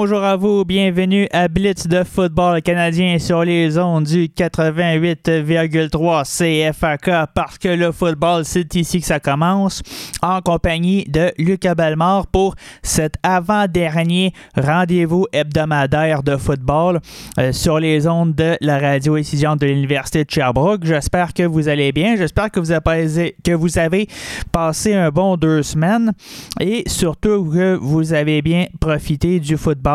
Bonjour 0.00 0.22
à 0.22 0.36
vous, 0.36 0.64
bienvenue 0.64 1.26
à 1.32 1.48
Blitz 1.48 1.88
de 1.88 2.04
football 2.04 2.62
canadien 2.62 3.18
sur 3.18 3.42
les 3.42 3.76
ondes 3.78 4.04
du 4.04 4.28
88,3 4.28 6.70
CFAK 6.70 7.10
parce 7.34 7.58
que 7.58 7.66
le 7.66 7.90
football, 7.90 8.44
c'est 8.44 8.76
ici 8.76 9.00
que 9.00 9.06
ça 9.06 9.18
commence, 9.18 9.82
en 10.22 10.40
compagnie 10.40 11.04
de 11.08 11.32
Lucas 11.36 11.74
Belmort 11.74 12.28
pour 12.28 12.54
cet 12.80 13.16
avant-dernier 13.24 14.32
rendez-vous 14.56 15.26
hebdomadaire 15.32 16.22
de 16.22 16.36
football 16.36 17.00
euh, 17.40 17.50
sur 17.50 17.80
les 17.80 18.06
ondes 18.06 18.36
de 18.36 18.56
la 18.60 18.78
radio 18.78 19.16
étudiante 19.16 19.60
de 19.60 19.66
l'Université 19.66 20.24
de 20.24 20.30
Sherbrooke. 20.30 20.84
J'espère 20.84 21.34
que 21.34 21.42
vous 21.42 21.66
allez 21.66 21.90
bien, 21.90 22.14
j'espère 22.14 22.52
que 22.52 22.60
vous 22.60 22.70
avez, 22.70 23.34
que 23.42 23.50
vous 23.50 23.80
avez 23.80 24.06
passé 24.52 24.94
un 24.94 25.10
bon 25.10 25.36
deux 25.36 25.64
semaines 25.64 26.12
et 26.60 26.84
surtout 26.86 27.46
que 27.46 27.74
vous 27.74 28.12
avez 28.12 28.42
bien 28.42 28.66
profité 28.78 29.40
du 29.40 29.56
football. 29.56 29.87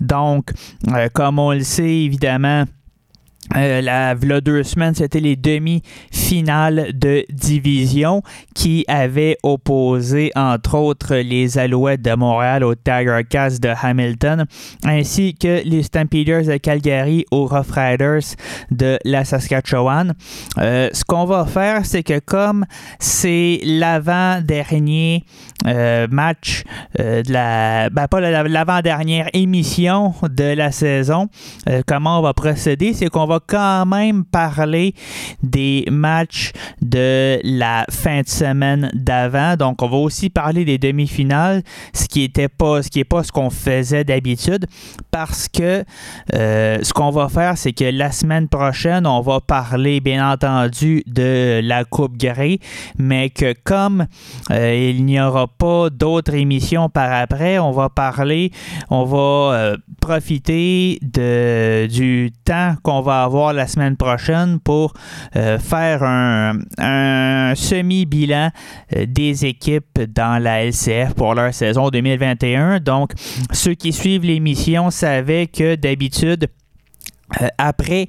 Donc, 0.00 0.50
euh, 0.88 1.08
comme 1.12 1.38
on 1.38 1.52
le 1.52 1.62
sait, 1.62 2.04
évidemment, 2.04 2.64
euh, 3.56 3.80
la, 3.80 4.14
deux 4.14 4.62
semaines, 4.62 4.94
c'était 4.94 5.18
les 5.18 5.34
demi-finales 5.34 6.92
de 6.94 7.24
division 7.30 8.22
qui 8.54 8.84
avaient 8.86 9.38
opposé, 9.42 10.30
entre 10.36 10.76
autres, 10.76 11.16
les 11.16 11.58
Alouettes 11.58 12.02
de 12.02 12.14
Montréal 12.14 12.62
au 12.62 12.74
Tiger 12.76 13.22
Cats 13.28 13.58
de 13.58 13.70
Hamilton, 13.82 14.44
ainsi 14.84 15.34
que 15.34 15.62
les 15.64 15.82
Stampeders 15.82 16.44
de 16.44 16.58
Calgary 16.58 17.24
aux 17.32 17.46
Rough 17.46 17.72
Riders 17.72 18.36
de 18.70 18.98
la 19.04 19.24
Saskatchewan. 19.24 20.14
Euh, 20.58 20.88
ce 20.92 21.04
qu'on 21.04 21.24
va 21.24 21.44
faire, 21.44 21.84
c'est 21.84 22.04
que 22.04 22.20
comme 22.20 22.66
c'est 23.00 23.58
l'avant-dernier 23.64 25.24
euh, 25.66 26.06
match 26.10 26.62
euh, 26.98 27.22
de 27.22 27.32
la... 27.32 27.90
Ben, 27.90 28.08
pas 28.08 28.20
l'avant-dernière 28.20 29.28
émission 29.34 30.14
de 30.22 30.54
la 30.54 30.72
saison, 30.72 31.28
euh, 31.68 31.82
comment 31.86 32.18
on 32.18 32.22
va 32.22 32.32
procéder, 32.32 32.94
c'est 32.94 33.08
qu'on 33.08 33.26
va 33.26 33.40
quand 33.46 33.84
même 33.84 34.24
parler 34.24 34.94
des 35.42 35.84
matchs 35.90 36.52
de 36.80 37.38
la 37.44 37.84
fin 37.90 38.22
de 38.22 38.28
semaine 38.28 38.90
d'avant. 38.94 39.56
Donc, 39.56 39.82
on 39.82 39.88
va 39.88 39.98
aussi 39.98 40.30
parler 40.30 40.64
des 40.64 40.78
demi-finales, 40.78 41.62
ce 41.92 42.06
qui 42.06 42.22
était 42.22 42.48
pas, 42.48 42.82
ce 42.82 42.88
qui 42.88 43.04
pas 43.04 43.22
ce 43.22 43.32
qu'on 43.32 43.50
faisait 43.50 44.04
d'habitude, 44.04 44.66
parce 45.10 45.48
que 45.48 45.84
ce 46.32 46.92
qu'on 46.92 47.10
va 47.10 47.28
faire, 47.28 47.58
c'est 47.58 47.72
que 47.72 47.84
la 47.84 48.12
semaine 48.12 48.48
prochaine, 48.48 49.06
on 49.06 49.20
va 49.20 49.40
parler, 49.40 50.00
bien 50.00 50.30
entendu, 50.30 51.02
de 51.06 51.60
la 51.62 51.84
Coupe 51.84 52.16
Grey, 52.16 52.58
mais 52.98 53.30
que 53.30 53.54
comme 53.64 54.06
il 54.50 55.04
n'y 55.04 55.20
aura 55.20 55.49
pas 55.58 55.90
d'autres 55.90 56.34
émissions 56.34 56.88
par 56.88 57.12
après, 57.12 57.58
on 57.58 57.72
va 57.72 57.88
parler, 57.88 58.50
on 58.90 59.04
va 59.04 59.18
euh, 59.18 59.76
profiter 60.00 60.98
de, 61.02 61.86
du 61.86 62.32
temps 62.44 62.74
qu'on 62.82 63.00
va 63.00 63.22
avoir 63.24 63.52
la 63.52 63.66
semaine 63.66 63.96
prochaine 63.96 64.58
pour 64.60 64.94
euh, 65.36 65.58
faire 65.58 66.02
un, 66.02 67.54
semi-bilan 67.54 68.50
euh, 68.96 69.06
des 69.06 69.46
équipes 69.46 70.00
dans 70.14 70.42
la 70.42 70.64
LCF 70.64 71.14
pour 71.14 71.34
leur 71.34 71.52
saison 71.52 71.90
2021. 71.90 72.80
Donc, 72.80 73.12
ceux 73.52 73.74
qui 73.74 73.92
suivent 73.92 74.24
l'émission 74.24 74.90
savaient 74.90 75.46
que 75.46 75.74
d'habitude, 75.74 76.48
euh, 77.40 77.48
après 77.58 78.08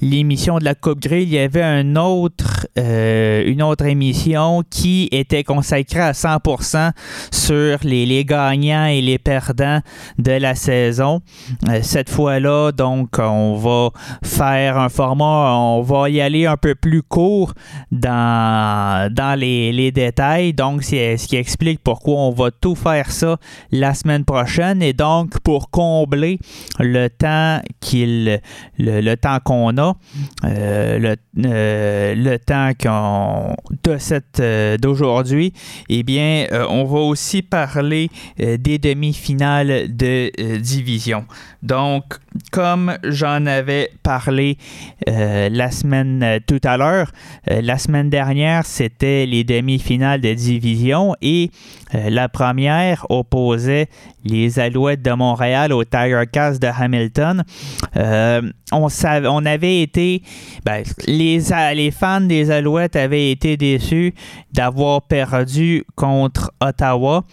l'émission 0.00 0.58
de 0.58 0.64
la 0.64 0.74
Coupe 0.74 1.00
Grey, 1.00 1.22
il 1.22 1.30
y 1.30 1.38
avait 1.38 1.62
autre, 1.96 2.66
euh, 2.78 3.42
une 3.46 3.62
autre 3.62 3.86
émission 3.86 4.62
qui 4.68 5.08
était 5.10 5.44
consacrée 5.44 6.00
à 6.00 6.12
100% 6.12 6.92
sur 7.30 7.78
les, 7.82 8.06
les, 8.06 8.24
gagnants 8.24 8.86
et 8.86 9.00
les 9.00 9.18
perdants 9.18 9.80
de 10.18 10.32
la 10.32 10.54
saison. 10.54 11.20
Euh, 11.68 11.80
cette 11.82 12.10
fois-là, 12.10 12.72
donc, 12.72 13.18
on 13.18 13.56
va 13.56 13.90
faire 14.22 14.78
un 14.78 14.88
format, 14.88 15.54
on 15.56 15.82
va 15.82 16.10
y 16.10 16.20
aller 16.20 16.46
un 16.46 16.56
peu 16.56 16.74
plus 16.74 17.02
court 17.02 17.54
dans, 17.90 19.12
dans 19.12 19.38
les, 19.38 19.72
les 19.72 19.90
détails. 19.90 20.52
Donc, 20.52 20.82
c'est 20.82 21.16
ce 21.16 21.26
qui 21.26 21.36
explique 21.36 21.80
pourquoi 21.82 22.16
on 22.16 22.30
va 22.30 22.50
tout 22.50 22.74
faire 22.74 23.10
ça 23.10 23.38
la 23.72 23.94
semaine 23.94 24.24
prochaine. 24.24 24.82
Et 24.82 24.92
donc, 24.92 25.40
pour 25.40 25.70
combler 25.70 26.38
le 26.78 27.08
temps 27.08 27.60
qu'il 27.80 28.40
le, 28.78 29.14
temps 29.16 29.38
qu'on 29.42 29.76
a, 29.78 29.96
euh, 30.44 30.98
le, 30.98 31.16
euh, 31.46 32.14
le, 32.14 32.38
temps 32.38 32.72
qu'on 32.80 33.54
de 33.82 33.98
cette 33.98 34.40
euh, 34.40 34.76
d'aujourd'hui, 34.76 35.52
eh 35.88 36.02
bien, 36.02 36.46
on 36.68 36.84
va 36.84 36.98
aussi 36.98 37.42
parler 37.42 38.10
des 38.38 38.78
demi-finales 38.78 39.96
de 39.96 40.30
division. 40.58 41.24
Donc, 41.62 42.04
comme 42.52 42.96
j'en 43.04 43.46
avais 43.46 43.90
parlé 44.02 44.58
la 45.08 45.70
semaine 45.70 46.40
tout 46.46 46.60
à 46.64 46.76
l'heure, 46.76 47.10
la 47.46 47.78
semaine 47.78 48.10
dernière, 48.10 48.66
c'était 48.66 49.26
les 49.26 49.44
demi-finales 49.44 50.20
de 50.20 50.34
division 50.34 51.14
et 51.22 51.50
la 51.92 52.28
première 52.28 53.06
opposait 53.08 53.88
les 54.24 54.58
Alouettes 54.58 55.02
de 55.02 55.12
Montréal 55.12 55.72
au 55.72 55.84
Tiger 55.84 56.24
de 56.32 56.66
Hamilton. 56.66 57.44
Euh, 57.96 58.42
on, 58.72 58.88
savait, 58.88 59.28
on 59.28 59.44
avait 59.46 59.82
été, 59.82 60.22
ben, 60.64 60.82
les, 61.06 61.40
les 61.74 61.90
fans 61.90 62.20
des 62.20 62.50
Alouettes 62.50 62.96
avaient 62.96 63.30
été 63.30 63.56
déçus 63.56 64.14
d'avoir 64.52 65.02
perdu 65.02 65.84
contre 65.94 66.52
Ottawa. 66.60 67.24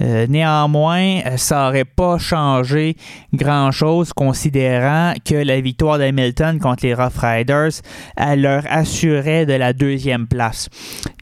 Euh, 0.00 0.26
néanmoins, 0.28 1.20
ça 1.36 1.64
n'aurait 1.64 1.84
pas 1.84 2.18
changé 2.18 2.96
grand-chose 3.32 4.12
considérant 4.12 5.14
que 5.24 5.34
la 5.34 5.60
victoire 5.60 5.98
d'Hamilton 5.98 6.58
contre 6.58 6.86
les 6.86 6.94
Rough 6.94 7.15
Riders 7.16 7.82
elle 8.16 8.42
leur 8.42 8.64
assurait 8.68 9.46
de 9.46 9.52
la 9.52 9.72
deuxième 9.72 10.26
place. 10.26 10.68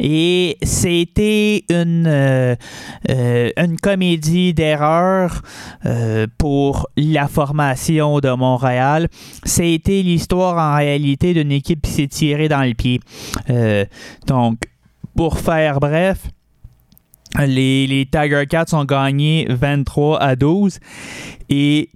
Et 0.00 0.56
c'était 0.62 1.64
une, 1.68 2.06
euh, 2.06 2.54
euh, 3.10 3.50
une 3.56 3.78
comédie 3.78 4.54
d'erreur 4.54 5.42
euh, 5.86 6.26
pour 6.38 6.88
la 6.96 7.28
formation 7.28 8.20
de 8.20 8.30
Montréal. 8.30 9.08
C'était 9.44 10.02
l'histoire 10.02 10.56
en 10.58 10.76
réalité 10.76 11.34
d'une 11.34 11.52
équipe 11.52 11.82
qui 11.82 11.90
s'est 11.90 12.08
tirée 12.08 12.48
dans 12.48 12.62
le 12.62 12.74
pied. 12.74 13.00
Donc, 14.26 14.58
pour 15.16 15.38
faire 15.38 15.80
bref, 15.80 16.18
les, 17.38 17.86
les, 17.86 18.06
Tiger 18.06 18.44
Cats 18.48 18.66
ont 18.72 18.84
gagné 18.84 19.46
23 19.50 20.20
à 20.20 20.36
12 20.36 20.78
et 21.48 21.90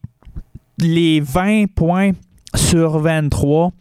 les 0.79 1.21
20 1.21 1.67
points 1.75 2.13
sur 2.55 2.99
23 2.99 3.73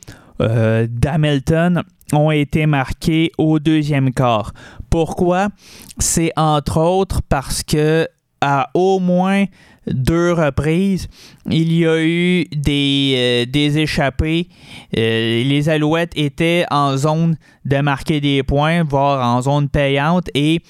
euh, 0.42 0.88
d'Hamilton 0.90 1.84
ont 2.14 2.32
été 2.32 2.66
marqués 2.66 3.32
au 3.38 3.60
deuxième 3.60 4.14
quart. 4.14 4.54
Pourquoi? 4.90 5.50
C'est 5.98 6.32
entre 6.36 6.80
autres 6.80 7.22
parce 7.28 7.64
que 7.64 8.08
à 8.40 8.70
au 8.76 9.00
moins 9.00 9.46
deux 9.88 10.32
reprises, 10.34 11.08
il 11.50 11.74
y 11.74 11.88
a 11.88 12.00
eu 12.04 12.46
des, 12.56 13.46
euh, 13.56 13.78
échappées. 13.78 14.48
Euh, 14.96 15.44
les 15.44 15.70
Alouettes 15.70 16.12
étaient 16.16 16.66
en 16.70 16.96
zone 16.98 17.38
de 17.66 17.78
marquer 17.78 18.22
des 18.22 18.44
points, 18.44 18.84
voire 18.84 19.26
en 19.28 19.42
zone 19.42 19.70
payante, 19.70 20.30
et 20.36 20.62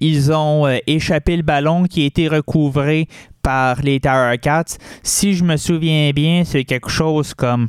ils 0.00 0.32
ont 0.32 0.66
échappé 0.86 1.36
le 1.36 1.42
ballon 1.42 1.84
qui 1.84 2.02
a 2.02 2.06
été 2.06 2.26
recouvré 2.26 3.06
par 3.44 3.82
les 3.82 4.00
Tower 4.00 4.38
Cats. 4.38 4.78
Si 5.02 5.34
je 5.34 5.44
me 5.44 5.56
souviens 5.56 6.10
bien, 6.12 6.42
c'est 6.44 6.64
quelque 6.64 6.88
chose 6.88 7.34
comme 7.34 7.68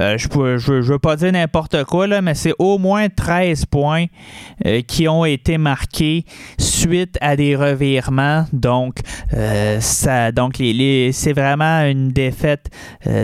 euh, 0.00 0.18
je 0.18 0.28
ne 0.28 0.58
je, 0.58 0.92
veux 0.92 0.98
pas 0.98 1.16
dire 1.16 1.32
n'importe 1.32 1.84
quoi, 1.84 2.06
là, 2.06 2.20
mais 2.20 2.34
c'est 2.34 2.52
au 2.58 2.78
moins 2.78 3.08
13 3.08 3.66
points 3.66 4.06
euh, 4.66 4.82
qui 4.82 5.08
ont 5.08 5.24
été 5.24 5.56
marqués 5.58 6.24
suite 6.58 7.16
à 7.20 7.36
des 7.36 7.56
revirements. 7.56 8.46
Donc, 8.52 8.96
euh, 9.34 9.80
ça, 9.80 10.30
donc 10.32 10.56
c'est 10.58 11.32
vraiment 11.32 11.80
une 11.82 12.10
défaite 12.10 12.70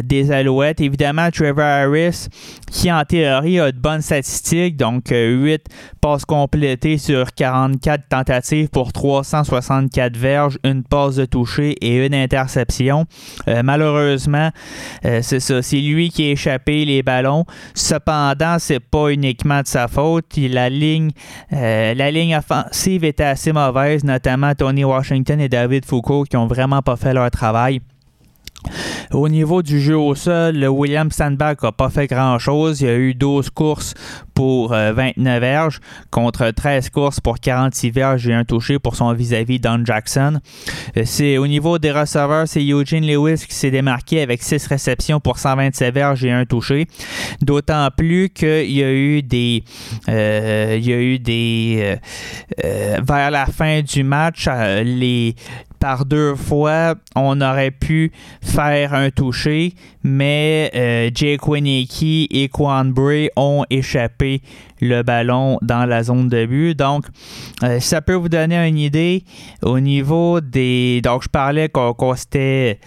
des 0.03 0.33
Alouettes. 0.33 0.81
Évidemment, 0.81 1.31
Trevor 1.31 1.65
Harris, 1.65 2.29
qui 2.71 2.91
en 2.91 3.05
théorie 3.05 3.61
a 3.61 3.71
de 3.71 3.79
bonnes 3.79 4.01
statistiques, 4.01 4.77
donc 4.77 5.09
8 5.11 5.67
passes 6.01 6.25
complétées 6.25 6.99
sur 6.99 7.33
44 7.35 8.09
tentatives 8.09 8.69
pour 8.69 8.93
364 8.93 10.17
verges, 10.17 10.59
une 10.65 10.83
passe 10.83 11.17
de 11.17 11.25
toucher 11.25 11.73
et 11.81 12.07
une 12.07 12.15
interception. 12.15 13.07
malheureusement, 13.47 14.51
c'est 15.03 15.41
ça, 15.41 15.63
c'est 15.63 15.81
lui 15.81 16.11
qui 16.11 16.25
est 16.25 16.33
échappé 16.33 16.54
les 16.67 17.03
ballons. 17.03 17.45
Cependant, 17.75 18.57
c'est 18.59 18.81
pas 18.81 19.11
uniquement 19.11 19.63
de 19.63 19.67
sa 19.67 19.89
faute. 19.89 20.37
La 20.37 20.69
ligne, 20.69 21.11
euh, 21.53 21.95
la 21.95 22.11
ligne 22.11 22.37
offensive 22.37 23.05
était 23.05 23.25
assez 23.25 23.53
mauvaise, 23.53 24.05
notamment 24.05 24.55
Tony 24.55 24.85
Washington 24.85 25.41
et 25.41 25.49
David 25.49 25.85
Foucault 25.85 26.25
qui 26.25 26.37
ont 26.37 26.47
vraiment 26.47 26.83
pas 26.83 26.97
fait 26.97 27.15
leur 27.15 27.31
travail. 27.31 27.81
Au 29.13 29.29
niveau 29.29 29.63
du 29.63 29.81
jeu 29.81 29.97
au 29.97 30.15
sol, 30.15 30.57
le 30.57 30.69
William 30.69 31.11
Sandberg 31.11 31.59
n'a 31.63 31.73
pas 31.73 31.91
fait 31.91 32.07
grand-chose. 32.07 32.81
Il 32.81 32.87
y 32.87 32.91
a 32.91 32.97
eu 32.97 33.15
12 33.15 33.51
courses 33.51 33.95
pour 34.35 34.71
29 34.71 35.17
euh, 35.17 35.39
verges 35.39 35.81
contre 36.11 36.51
13 36.51 36.91
courses 36.91 37.21
pour 37.21 37.39
46 37.39 37.91
verges 37.91 38.29
et 38.29 38.35
un 38.35 38.45
touché 38.45 38.79
pour 38.79 38.97
son 38.97 39.13
vis-à-vis 39.13 39.61
Don 39.61 39.85
Jackson. 39.85 40.41
Euh, 40.97 41.03
c'est 41.05 41.39
au 41.39 41.47
niveau 41.47 41.79
des 41.79 41.93
receveurs, 41.93 42.49
c'est 42.49 42.63
Eugene 42.65 43.07
Lewis 43.07 43.45
qui 43.47 43.55
s'est 43.55 43.71
démarqué 43.71 44.21
avec 44.21 44.43
6 44.43 44.67
réceptions 44.67 45.21
pour 45.21 45.39
127 45.39 45.95
verges 45.95 46.25
et 46.25 46.33
un 46.33 46.45
touché. 46.45 46.87
D'autant 47.41 47.89
plus 47.97 48.31
qu'il 48.31 48.71
y 48.71 48.83
a 48.83 48.93
eu 48.93 49.23
des 49.23 49.63
euh, 50.09 50.77
il 50.79 50.89
y 50.89 50.93
a 50.93 51.01
eu 51.01 51.19
des 51.19 51.97
vers 52.59 53.31
la 53.31 53.47
fin 53.47 53.83
du 53.83 54.03
match 54.03 54.49
les 54.49 55.35
par 55.85 56.07
deux 56.07 56.35
fois, 56.35 56.95
on 57.15 57.43
aurait 57.43 57.71
pu 57.71 58.11
faire 58.41 58.95
un 58.95 59.11
toucher, 59.11 59.75
mais 60.03 60.71
euh, 60.75 61.11
Jake 61.15 61.47
Winicky 61.47 62.27
et 62.31 62.49
Quan 62.49 62.87
Bray 62.87 63.29
ont 63.37 63.67
échappé 63.69 64.41
le 64.85 65.03
ballon 65.03 65.59
dans 65.63 65.87
la 65.87 66.03
zone 66.03 66.29
de 66.29 66.47
but. 66.47 66.79
Donc, 66.79 67.07
euh, 67.63 67.81
ça 67.81 68.03
peut 68.03 68.15
vous 68.15 68.29
donner 68.29 68.57
une 68.69 68.79
idée 68.79 69.25
au 69.63 69.81
niveau 69.81 70.41
des. 70.41 71.01
Donc, 71.03 71.23
je 71.23 71.29
parlais 71.29 71.69
qu'on 71.69 72.15
s'était 72.15 72.79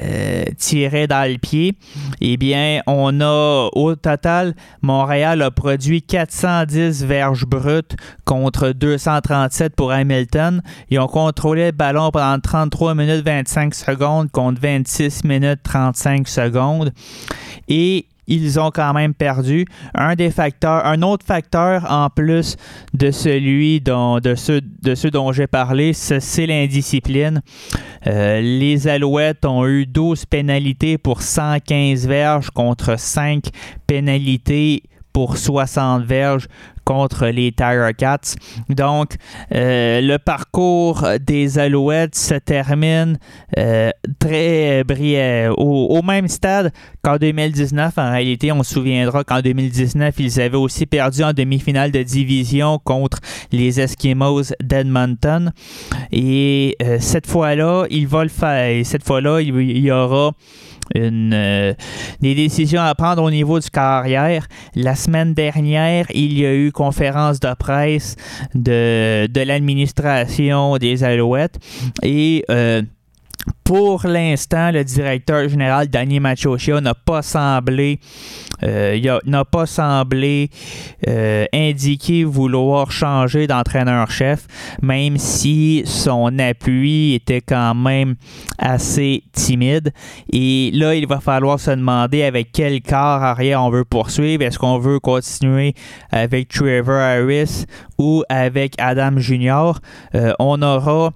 euh, 0.00 0.44
tiré 0.56 1.06
dans 1.06 1.30
le 1.30 1.38
pied. 1.38 1.74
Eh 2.20 2.36
bien, 2.36 2.80
on 2.86 3.20
a 3.20 3.68
au 3.74 3.94
total, 3.96 4.54
Montréal 4.82 5.42
a 5.42 5.50
produit 5.50 6.02
410 6.02 7.04
verges 7.04 7.44
brutes 7.44 7.96
contre 8.24 8.70
237 8.70 9.74
pour 9.74 9.90
Hamilton. 9.90 10.62
Ils 10.90 11.00
ont 11.00 11.08
contrôlé 11.08 11.66
le 11.66 11.72
ballon 11.72 12.10
pendant 12.10 12.38
33 12.38 12.94
minutes 12.94 13.24
25 13.24 13.74
secondes 13.74 14.30
contre 14.30 14.60
26 14.60 15.24
minutes 15.24 15.60
35 15.64 16.28
secondes. 16.28 16.92
Et 17.68 18.06
ils 18.30 18.58
ont 18.58 18.70
quand 18.70 18.94
même 18.94 19.12
perdu. 19.12 19.66
Un 19.94 20.14
des 20.14 20.30
facteurs, 20.30 20.86
un 20.86 21.02
autre 21.02 21.26
facteur 21.26 21.84
en 21.90 22.08
plus 22.08 22.56
de 22.94 23.10
celui 23.10 23.80
dont, 23.80 24.20
de 24.20 24.34
ceux, 24.34 24.60
de 24.60 25.10
dont 25.10 25.32
j'ai 25.32 25.46
parlé, 25.46 25.92
c'est 25.92 26.46
l'indiscipline. 26.46 27.42
Euh, 28.06 28.40
les 28.40 28.88
Alouettes 28.88 29.44
ont 29.44 29.66
eu 29.66 29.84
12 29.84 30.24
pénalités 30.26 30.96
pour 30.96 31.22
115 31.22 32.06
verges 32.06 32.50
contre 32.50 32.98
5 32.98 33.44
pénalités 33.86 34.84
pour 35.12 35.36
60 35.36 36.04
verges 36.04 36.46
contre 36.90 37.26
les 37.28 37.52
Tiger 37.52 37.92
Cats. 37.96 38.34
Donc, 38.68 39.14
euh, 39.54 40.00
le 40.00 40.18
parcours 40.18 41.06
des 41.20 41.56
Alouettes 41.56 42.16
se 42.16 42.34
termine 42.34 43.16
euh, 43.56 43.90
très 44.18 44.82
brillant, 44.82 45.54
au, 45.56 46.02
même 46.02 46.26
stade 46.26 46.72
qu'en 47.00 47.16
2019. 47.16 47.96
En 47.96 48.10
réalité, 48.10 48.50
on 48.50 48.64
se 48.64 48.74
souviendra 48.74 49.22
qu'en 49.22 49.40
2019, 49.40 50.16
ils 50.18 50.40
avaient 50.40 50.56
aussi 50.56 50.84
perdu 50.84 51.22
en 51.22 51.32
demi-finale 51.32 51.92
de 51.92 52.02
division 52.02 52.80
contre 52.82 53.20
les 53.52 53.80
Eskimos 53.80 54.52
d'Edmonton. 54.60 55.52
Et 56.10 56.74
euh, 56.82 56.96
cette 56.98 57.28
fois-là, 57.28 57.86
il 57.88 58.08
va 58.08 58.24
le 58.24 58.30
faire. 58.30 58.84
cette 58.84 59.04
fois-là, 59.04 59.40
il 59.40 59.78
y 59.78 59.92
aura 59.92 60.32
euh, 60.96 61.72
des 62.20 62.34
décisions 62.34 62.80
à 62.80 62.94
prendre 62.94 63.22
au 63.22 63.30
niveau 63.30 63.60
du 63.60 63.70
carrière. 63.70 64.46
La 64.74 64.96
semaine 64.96 65.34
dernière, 65.34 66.06
il 66.12 66.38
y 66.38 66.44
a 66.44 66.54
eu 66.54 66.72
conférence 66.80 67.40
de 67.40 67.52
presse 67.54 68.16
de, 68.54 69.26
de 69.26 69.40
l'administration 69.42 70.78
des 70.78 71.04
Alouettes. 71.04 71.58
Et 72.02 72.42
euh, 72.50 72.80
pour 73.64 74.04
l'instant, 74.04 74.72
le 74.72 74.82
directeur 74.82 75.48
général 75.48 75.88
Danny 75.88 76.18
Machochia 76.18 76.80
n'a 76.80 76.94
pas 76.94 77.22
semblé 77.22 78.00
euh, 78.62 79.44
pas 79.50 79.66
semblé 79.66 80.50
euh, 81.08 81.46
indiquer 81.52 82.24
vouloir 82.24 82.90
changer 82.90 83.46
d'entraîneur-chef, 83.46 84.46
même 84.82 85.16
si 85.16 85.82
son 85.86 86.38
appui 86.38 87.14
était 87.14 87.40
quand 87.40 87.74
même 87.74 88.16
assez 88.58 89.22
timide. 89.32 89.92
Et 90.32 90.70
là, 90.74 90.94
il 90.94 91.06
va 91.06 91.20
falloir 91.20 91.58
se 91.58 91.70
demander 91.70 92.22
avec 92.22 92.52
quel 92.52 92.82
corps 92.82 93.22
arrière 93.22 93.62
on 93.62 93.70
veut 93.70 93.84
poursuivre. 93.84 94.42
Est-ce 94.42 94.58
qu'on 94.58 94.78
veut 94.78 95.00
continuer 95.00 95.74
avec 96.10 96.48
Trevor 96.48 97.00
Harris 97.00 97.64
ou 97.98 98.24
avec 98.28 98.74
Adam 98.78 99.18
Junior? 99.18 99.78
Euh, 100.14 100.32
on 100.38 100.60
aura 100.60 101.12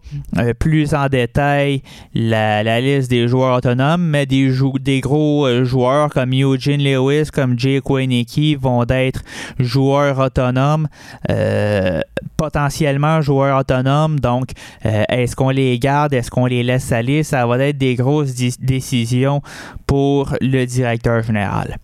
plus 0.59 0.95
en 0.95 1.09
détail 1.09 1.83
la 2.15 2.45
la, 2.63 2.81
liste 2.81 3.11
des 3.11 3.29
joueurs 3.29 3.57
autonomes, 3.57 4.03
mais 4.03 4.27
des, 4.27 4.53
des 4.81 5.01
gros 5.01 5.47
euh, 5.47 5.65
joueurs 5.65 6.11
comme 6.11 6.33
Eugene 6.33 6.83
Lewis, 6.83 7.31
comme 7.33 7.59
Jake 7.59 7.89
Winicky 7.89 8.55
vont 8.55 8.85
être 8.89 9.23
joueurs 9.59 10.19
autonomes, 10.19 10.89
euh, 11.31 12.01
potentiellement 12.37 13.21
joueurs 13.21 13.59
autonomes. 13.59 14.21
Donc, 14.21 14.51
euh, 14.85 15.05
est-ce 15.09 15.37
qu'on 15.37 15.51
les 15.51 15.79
garde, 15.79 16.15
est-ce 16.15 16.31
qu'on 16.31 16.47
les 16.47 16.63
laisse 16.63 16.93
aller? 16.93 17.23
Ça 17.23 17.47
va 17.47 17.59
être 17.59 17.79
des 17.79 17.95
grosses 17.95 18.35
décisions 18.35 19.43
pour 19.87 20.35
le 20.41 20.65
directeur 20.65 21.23
général. 21.23 21.77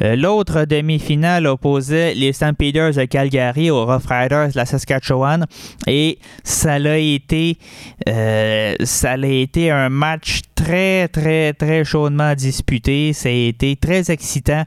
L'autre 0.00 0.64
demi-finale 0.64 1.46
opposait 1.46 2.14
les 2.14 2.32
Stampeders 2.32 2.94
de 2.94 3.04
Calgary 3.04 3.70
aux 3.70 3.84
Rough 3.84 4.06
Riders 4.08 4.48
de 4.48 4.56
la 4.56 4.64
Saskatchewan 4.64 5.44
et 5.86 6.18
ça 6.44 6.74
a 6.74 6.96
été, 6.96 7.58
ça 8.06 9.12
a 9.12 9.26
été 9.26 9.70
un 9.70 9.77
match 9.88 10.18
match 10.18 10.40
très, 10.54 11.08
très, 11.08 11.52
très 11.52 11.84
chaudement 11.84 12.34
disputé. 12.34 13.12
Ça 13.12 13.28
a 13.28 13.32
été 13.32 13.76
très 13.76 14.10
excitant, 14.10 14.64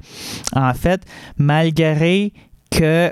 en 0.56 0.74
fait, 0.74 1.02
malgré 1.38 2.32
que 2.70 3.12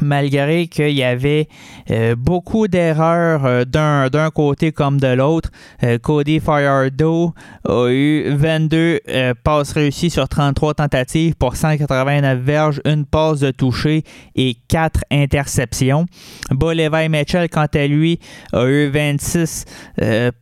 malgré 0.00 0.66
qu'il 0.66 0.90
y 0.90 1.02
avait 1.02 1.48
euh, 1.90 2.14
beaucoup 2.16 2.68
d'erreurs 2.68 3.44
euh, 3.44 3.64
d'un, 3.64 4.30
côté 4.30 4.72
comme 4.72 4.98
de 4.98 5.08
l'autre. 5.08 5.50
Euh, 5.82 5.98
Cody 5.98 6.40
Firedo 6.40 7.34
a 7.68 7.88
eu 7.90 8.34
22 8.34 9.00
passes 9.44 9.72
réussies 9.72 10.10
sur 10.10 10.28
33 10.28 10.74
tentatives 10.74 11.34
pour 11.34 11.56
189 11.56 12.38
verges, 12.38 12.80
une 12.84 13.04
passe 13.04 13.40
de 13.40 13.50
toucher 13.50 14.04
et 14.34 14.56
4 14.68 15.00
interceptions. 15.10 16.06
Levi 16.50 17.08
Mitchell, 17.08 17.48
quant 17.50 17.66
à 17.74 17.86
lui, 17.86 18.18
a 18.52 18.64
eu 18.64 18.88
26 18.88 19.64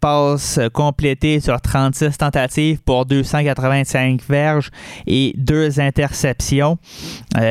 passes 0.00 0.60
complétées 0.72 1.40
sur 1.40 1.60
36 1.60 2.18
tentatives 2.18 2.80
pour 2.82 3.06
285 3.06 4.20
verges 4.28 4.70
et 5.06 5.34
2 5.36 5.80
interceptions. 5.80 6.78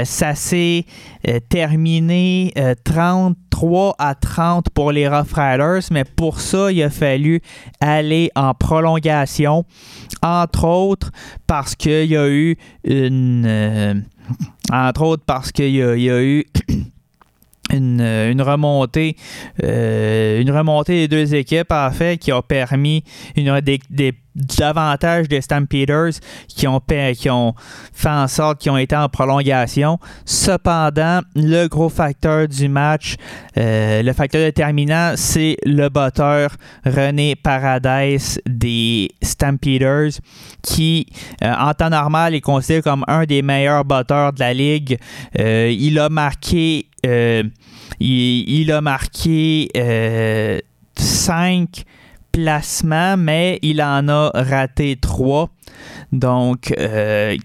ça 0.06 0.36
s'est 0.36 0.86
terminé 1.50 1.89
33 2.84 3.96
à 3.98 4.16
30 4.16 4.70
pour 4.70 4.92
les 4.92 5.08
Rough 5.08 5.34
Riders, 5.34 5.84
mais 5.92 6.04
pour 6.04 6.40
ça, 6.40 6.72
il 6.72 6.82
a 6.84 6.90
fallu 6.90 7.42
aller 7.80 8.32
en 8.36 8.54
prolongation, 8.54 9.66
entre 10.22 10.66
autres 10.66 11.12
parce 11.48 11.76
qu'il 11.76 12.06
y 12.06 12.18
a 12.18 12.30
eu 12.30 12.58
une... 12.84 13.46
Euh, 13.46 13.94
entre 14.72 15.02
autres 15.04 15.24
parce 15.26 15.52
qu'il 15.52 15.76
y, 15.76 15.82
a 15.82 16.24
eu... 16.24 16.46
Une, 17.72 18.42
remontée 18.42 19.16
une 19.62 20.50
remontée 20.50 21.08
des 21.08 21.08
deux 21.08 21.36
équipes 21.36 21.72
en 21.72 21.92
fait 21.92 22.18
qui 22.18 22.32
a 22.32 22.42
permis 22.42 23.04
une, 23.36 23.62
des, 23.62 24.14
davantage 24.40 25.28
des 25.28 25.42
Stampeders 25.42 26.14
qui 26.48 26.68
ont, 26.68 26.82
fait 26.88 28.10
en 28.10 28.28
sorte 28.28 28.60
qu'ils 28.62 28.72
ont 28.72 28.78
été 28.78 28.96
en 28.96 29.10
prolongation. 29.10 30.00
Cependant, 30.26 31.22
le 31.36 31.68
gros 31.68 31.90
facteur 31.90 32.48
du 32.48 32.70
match, 32.70 33.16
euh, 33.58 34.02
le 34.02 34.14
facteur 34.14 34.42
déterminant, 34.42 35.14
c'est 35.16 35.58
le 35.66 35.90
batteur 35.90 36.52
René 36.86 37.36
Paradise 37.36 38.42
des 38.46 39.10
Stampeders 39.22 40.20
qui, 40.62 41.08
euh, 41.44 41.54
en 41.54 41.74
temps 41.74 41.90
normal, 41.90 42.36
est 42.36 42.42
considéré 42.42 42.82
comme 42.82 43.04
un 43.08 43.26
des 43.26 43.42
meilleurs 43.42 43.86
batteurs 43.86 44.34
de 44.34 44.40
la 44.40 44.54
ligue. 44.54 44.98
Euh, 45.38 45.74
il 45.78 46.00
a 46.00 46.10
marqué, 46.10 46.88
il, 48.00 48.72
a 48.72 48.82
marqué 48.82 49.70
5 50.96 51.86
placements, 52.32 53.18
mais 53.18 53.60
il 53.62 53.82
en 53.82 54.08
a 54.08 54.32
raté 54.34 54.98
3. 55.00 55.50
Donc, 56.12 56.74
40, 56.74 56.80
euh, 56.80 57.38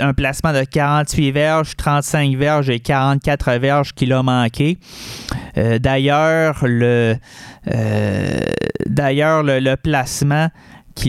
un 0.00 0.14
placement 0.14 0.52
de 0.52 0.64
48 0.64 1.30
verges, 1.32 1.76
35 1.76 2.34
verges 2.36 2.70
et 2.70 2.80
44 2.80 3.58
verges 3.58 3.92
qu'il 3.92 4.12
a 4.12 4.22
manqué. 4.22 4.78
Euh, 5.58 5.78
d'ailleurs, 5.78 6.58
le, 6.62 7.16
euh, 7.72 8.40
d'ailleurs 8.86 9.42
le, 9.42 9.74
placement 9.76 10.48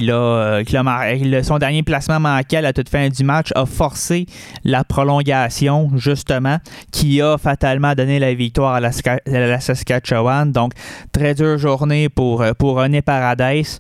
a, 0.10 0.14
euh, 0.14 1.44
son 1.44 1.58
dernier 1.58 1.84
placement 1.84 2.20
manqué 2.20 2.58
à 2.58 2.62
la 2.62 2.74
toute 2.74 2.90
fin 2.90 3.10
du 3.10 3.24
match 3.24 3.50
a 3.56 3.66
forcé 3.66 4.26
la 4.64 4.84
prolongation, 4.84 5.90
justement, 5.96 6.58
qui 6.92 7.22
a 7.22 7.38
fatalement 7.38 7.94
donné 7.94 8.20
la 8.20 8.34
victoire 8.34 8.76
à 8.76 8.80
la, 8.80 9.60
Saskatchewan. 9.60 10.52
Donc, 10.52 10.74
très 11.12 11.36
dure 11.36 11.58
journée 11.58 12.10
pour, 12.10 12.42
euh, 12.42 12.52
René 12.62 13.02
Paradise. 13.02 13.80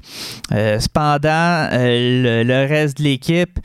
Euh, 0.51 0.79
cependant, 0.79 1.69
le, 1.71 2.67
reste 2.67 2.97
de 2.97 3.03
l'équipe, 3.03 3.59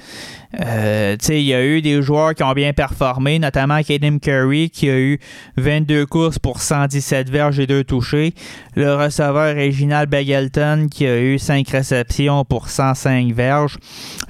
euh, 0.61 1.17
il 1.29 1.43
y 1.43 1.55
a 1.55 1.65
eu 1.65 1.83
des 1.83 2.03
joueurs 2.03 2.35
qui 2.35 2.43
ont 2.43 2.53
bien 2.53 2.73
performé, 2.73 3.39
notamment 3.39 3.83
Kaden 3.83 4.21
Curry 4.21 4.71
qui 4.71 4.89
a 4.89 4.99
eu 4.99 5.19
22 5.57 6.07
courses 6.07 6.39
pour 6.39 6.61
117 6.61 7.31
verges 7.31 7.59
et 7.59 7.67
2 7.67 7.85
touchés. 7.85 8.33
Le 8.75 8.95
receveur 8.95 9.57
Reginald 9.57 10.09
Begelton 10.09 10.89
qui 10.91 11.07
a 11.07 11.21
eu 11.21 11.39
5 11.39 11.69
réceptions 11.69 12.45
pour 12.45 12.69
105 12.69 13.33
verges. 13.33 13.79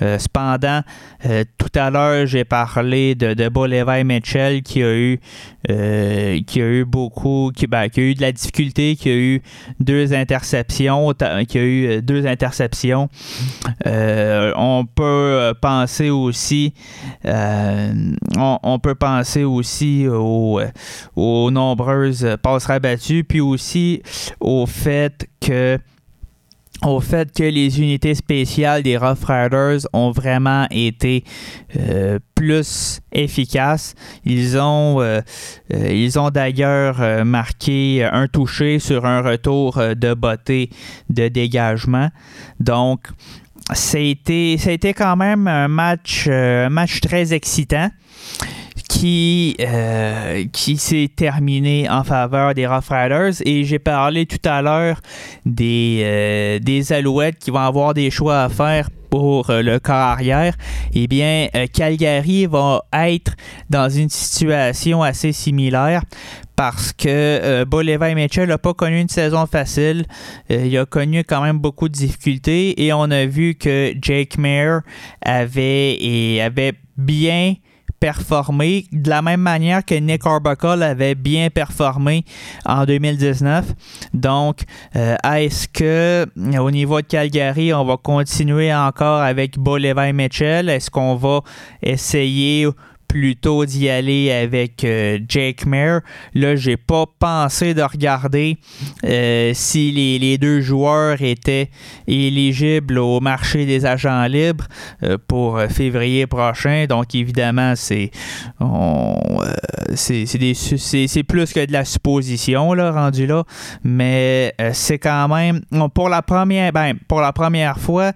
Euh, 0.03 0.19
cependant, 0.19 0.83
euh, 1.27 1.45
tout 1.59 1.79
à 1.79 1.91
l'heure, 1.91 2.27
j'ai 2.27 2.45
parlé 2.45 3.15
de, 3.15 3.35
de 3.35 4.03
Mitchell 4.05 4.63
qui 4.63 4.83
a 4.83 4.95
eu 4.95 5.21
qui 5.69 6.61
a 6.61 6.65
eu 6.65 6.85
beaucoup, 6.85 7.51
ben, 7.69 7.89
qui, 7.89 7.99
a 7.99 8.03
eu 8.05 8.15
de 8.15 8.21
la 8.21 8.31
difficulté, 8.31 8.95
qui 8.95 9.09
a 9.09 9.17
eu 9.17 9.43
deux 9.81 10.15
interceptions, 10.15 11.13
qui 11.49 11.59
a 11.59 11.63
eu 11.63 12.03
deux 12.03 12.25
interceptions. 12.25 13.09
on 13.85 14.87
peut 14.95 15.53
penser 15.61 16.11
aussi, 16.23 16.75
on, 17.25 18.79
peut 18.83 18.95
penser 18.95 19.45
aussi 19.45 20.07
aux, 20.09 20.61
aux 21.15 21.51
nombreuses 21.51 22.37
passes 22.43 22.67
rabattues, 22.67 23.25
puis 23.25 23.41
aussi 23.41 24.03
au 24.41 24.67
fait 24.67 25.29
que 25.41 25.79
au 26.85 27.01
fait 27.01 27.33
que 27.33 27.43
les 27.43 27.81
unités 27.81 28.15
spéciales 28.15 28.83
des 28.83 28.97
Rough 28.97 29.25
Riders 29.27 29.81
ont 29.93 30.11
vraiment 30.11 30.67
été 30.71 31.25
euh, 31.77 32.19
plus 32.35 33.01
efficaces. 33.13 33.95
Ils 34.25 34.59
ont, 34.59 35.01
euh, 35.01 35.21
euh, 35.73 35.89
ils 35.89 36.19
ont 36.19 36.31
d'ailleurs 36.31 37.25
marqué 37.25 38.05
un 38.05 38.29
touché 38.29 38.79
sur 38.79 39.07
un 39.07 39.23
retour 39.23 39.79
de 39.79 40.15
beauté 40.15 40.71
de 41.09 41.29
dégagement. 41.29 42.11
Donc, 42.61 43.09
ça 43.73 43.99
a 43.99 44.01
été, 44.01 44.95
quand 44.97 45.17
même 45.17 45.49
un 45.49 45.69
match, 45.69 46.29
un 46.29 46.69
match 46.69 47.01
très 47.01 47.35
excitant 47.35 47.91
qui, 48.89 49.57
euh, 49.61 50.45
qui 50.53 50.77
s'est 50.77 51.11
terminé 51.15 51.89
en 51.89 52.05
faveur 52.05 52.55
des 52.55 52.67
Rough 52.67 52.89
Riders. 52.91 53.35
Et 53.45 53.65
j'ai 53.65 53.79
parlé 53.79 54.27
tout 54.27 54.49
à 54.49 54.63
l'heure 54.63 55.01
euh, 55.47 56.59
des 56.59 56.93
Alouettes 56.93 57.39
qui 57.39 57.51
vont 57.51 57.59
avoir 57.59 57.95
des 57.95 58.11
choix 58.11 58.43
à 58.45 58.49
faire 58.49 58.89
pour 59.11 59.51
euh, 59.51 59.63
le 59.63 59.79
corps 59.79 59.95
arrière, 59.95 60.55
eh 60.95 61.07
bien, 61.07 61.49
Calgary 61.73 62.47
va 62.47 62.83
être 62.93 63.33
dans 63.71 63.89
une 63.89 64.09
situation 64.09 65.03
assez 65.03 65.33
similaire 65.33 66.03
parce 66.55 66.93
que 66.93 67.09
euh, 67.09 68.15
Mitchell 68.15 68.49
n'a 68.49 68.59
pas 68.59 68.75
connu 68.75 69.01
une 69.01 69.09
saison 69.09 69.47
facile. 69.47 70.07
il 70.49 70.77
a 70.79 70.87
connu 70.87 71.23
quand 71.23 71.43
même 71.43 71.59
beaucoup 71.59 71.89
de 71.89 71.95
difficultés 71.95 72.83
et 72.83 72.93
on 72.93 73.11
a 73.11 73.27
vu 73.27 73.55
que 73.55 73.93
Jake 74.01 74.39
Mayer 74.39 74.79
avait, 75.23 75.97
et 76.01 76.41
avait 76.41 76.73
bien 76.97 77.55
performé 78.01 78.87
de 78.93 79.11
la 79.11 79.23
même 79.23 79.41
manière 79.41 79.85
que 79.85 79.95
Nick 79.95 80.27
Arbuckle 80.27 80.83
avait 80.83 81.15
bien 81.15 81.51
performé 81.51 82.25
en 82.65 82.85
2019. 82.85 83.73
Donc, 84.15 84.61
euh, 84.97 85.17
est-ce 85.25 85.69
que 85.69 86.27
au 86.59 86.71
niveau 86.71 87.01
de 87.01 87.07
Calgary, 87.07 87.73
on 87.73 87.85
va 87.85 87.97
continuer 87.97 88.75
encore 88.75 89.21
avec 89.21 89.59
Bo 89.59 89.79
Mitchell? 89.79 90.69
Est-ce 90.69 90.91
qu'on 90.91 91.17
va 91.17 91.41
essayer 91.83 92.67
plutôt 93.09 93.65
d'y 93.65 93.89
aller 93.89 94.31
avec 94.31 94.85
euh, 94.85 95.19
Jake 95.29 95.67
Mayer. 95.67 95.99
Là, 96.35 96.57
j'ai 96.57 96.77
pas 96.77 97.05
pensé 97.19 97.75
de 97.75 97.83
regarder 97.83 98.59
euh, 99.05 99.53
si 99.55 99.91
les, 99.93 100.39
deux 100.39 100.61
joueurs 100.61 101.23
étaient 101.23 101.71
éligibles 102.07 102.99
au 102.99 103.21
marché 103.21 103.65
des 103.65 103.87
agents 103.87 104.25
libres 104.27 104.67
euh, 105.03 105.17
pour 105.29 105.61
février 105.69 106.27
prochain. 106.27 106.87
Donc, 106.89 107.15
évidemment, 107.15 107.75
c'est 107.77 108.11
c'est 109.95 111.23
plus 111.23 111.53
que 111.53 111.65
de 111.65 111.73
la 111.73 111.85
supposition 111.85 112.75
là, 112.75 112.91
rendu 112.91 113.27
là, 113.27 113.45
mais 113.83 114.55
c'est 114.73 114.99
quand 114.99 115.29
même 115.29 115.61
pour 115.95 116.09
la 116.09 116.23
première 116.23 116.73
ben, 116.73 116.95
pour 117.09 117.21
la 117.21 117.33
première 117.33 117.79
fois 117.79 118.13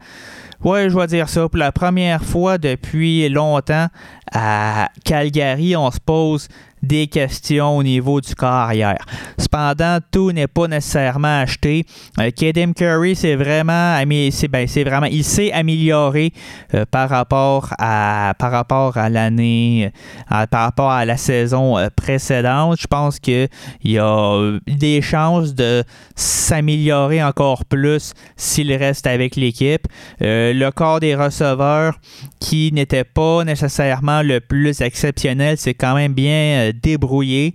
Ouais, 0.63 0.91
je 0.91 0.99
vais 0.99 1.07
dire 1.07 1.29
ça. 1.29 1.49
Pour 1.49 1.59
la 1.59 1.73
première 1.73 2.23
fois 2.23 2.59
depuis 2.59 3.29
longtemps, 3.31 3.87
à 4.31 4.91
Calgary, 5.05 5.75
on 5.75 5.91
se 5.91 6.01
pose 6.01 6.49
des 6.83 7.07
questions 7.07 7.77
au 7.77 7.83
niveau 7.83 8.21
du 8.21 8.35
corps 8.35 8.51
arrière. 8.51 9.05
Cependant, 9.39 9.99
tout 10.11 10.33
n'est 10.33 10.47
pas 10.47 10.69
nécessairement 10.69 11.41
acheté. 11.41 11.85
Euh, 12.19 12.31
Curry, 12.77 13.17
c'est 13.17 13.37
vraiment, 13.37 14.03
ben, 14.05 14.67
vraiment, 14.85 15.07
il 15.07 15.25
s'est 15.25 15.53
amélioré 15.53 16.33
euh, 16.75 16.85
par 16.91 17.09
rapport 17.09 17.75
à, 17.79 18.35
par 18.39 18.51
rapport 18.51 18.97
à 18.97 19.09
l'année, 19.09 19.93
par 20.29 20.63
rapport 20.63 20.91
à 20.91 21.05
la 21.05 21.17
saison 21.17 21.79
euh, 21.79 21.89
précédente. 21.95 22.79
Je 22.81 22.87
pense 22.87 23.19
qu'il 23.19 23.49
y 23.85 23.99
a 23.99 24.59
des 24.67 25.03
chances 25.03 25.55
de 25.55 25.85
s'améliorer 26.15 27.23
encore 27.23 27.65
plus 27.65 28.15
s'il 28.37 28.73
reste 28.73 29.07
avec 29.07 29.37
l'équipe. 29.37 29.87
Euh, 30.23 30.53
le 30.53 30.71
corps 30.71 31.01
des 31.01 31.15
receveurs, 31.15 31.99
qui 32.41 32.73
n'était 32.73 33.05
pas 33.05 33.45
nécessairement 33.45 34.23
le 34.23 34.41
plus 34.41 34.81
exceptionnel, 34.81 35.57
c'est 35.59 35.75
quand 35.75 35.95
même 35.95 36.15
bien 36.15 36.73
débrouillé. 36.83 37.55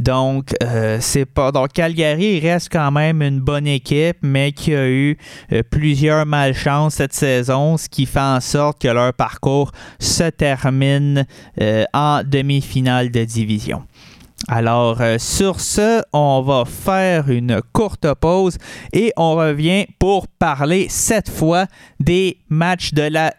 Donc, 0.00 0.54
euh, 0.62 0.96
c'est 1.00 1.26
pas. 1.26 1.52
Donc, 1.52 1.74
Calgary 1.74 2.40
reste 2.40 2.70
quand 2.72 2.90
même 2.90 3.20
une 3.20 3.40
bonne 3.40 3.66
équipe, 3.66 4.16
mais 4.22 4.52
qui 4.52 4.74
a 4.74 4.88
eu 4.88 5.18
euh, 5.52 5.62
plusieurs 5.68 6.24
malchances 6.24 6.94
cette 6.94 7.12
saison, 7.12 7.76
ce 7.76 7.86
qui 7.88 8.06
fait 8.06 8.18
en 8.18 8.40
sorte 8.40 8.80
que 8.80 8.88
leur 8.88 9.12
parcours 9.12 9.72
se 9.98 10.24
termine 10.30 11.26
euh, 11.60 11.84
en 11.92 12.22
demi-finale 12.24 13.10
de 13.10 13.24
division. 13.24 13.82
Alors, 14.48 15.00
sur 15.18 15.60
ce, 15.60 16.02
on 16.12 16.42
va 16.42 16.64
faire 16.64 17.30
une 17.30 17.60
courte 17.72 18.06
pause 18.14 18.56
et 18.92 19.12
on 19.16 19.34
revient 19.34 19.86
pour 19.98 20.26
parler 20.28 20.86
cette 20.88 21.28
fois 21.28 21.66
des 22.00 22.38
matchs 22.48 22.92
de, 22.92 23.02
la, 23.02 23.32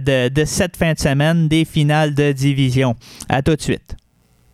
de, 0.00 0.44
cette 0.44 0.76
fin 0.76 0.94
de 0.94 0.98
semaine, 0.98 1.46
des 1.48 1.64
finales 1.64 2.14
de 2.14 2.32
division. 2.32 2.96
À 3.28 3.42
tout 3.42 3.54
de 3.54 3.60
suite. 3.60 3.96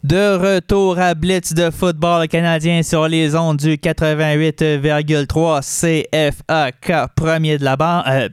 De 0.03 0.35
retour 0.37 0.99
à 0.99 1.15
Blitz 1.15 1.55
de 1.55 1.71
football 1.71 2.27
canadien 2.27 2.83
sur 2.83 3.07
les 3.07 3.37
ondes 3.37 3.59
du 3.59 3.77
88,3 3.77 5.63
CFAK, 5.63 7.15
premier 7.15 7.57
de 7.57 7.65
la 7.65 7.77
bande. 7.77 8.03
Euh, 8.09 8.11
euh, 8.11 8.29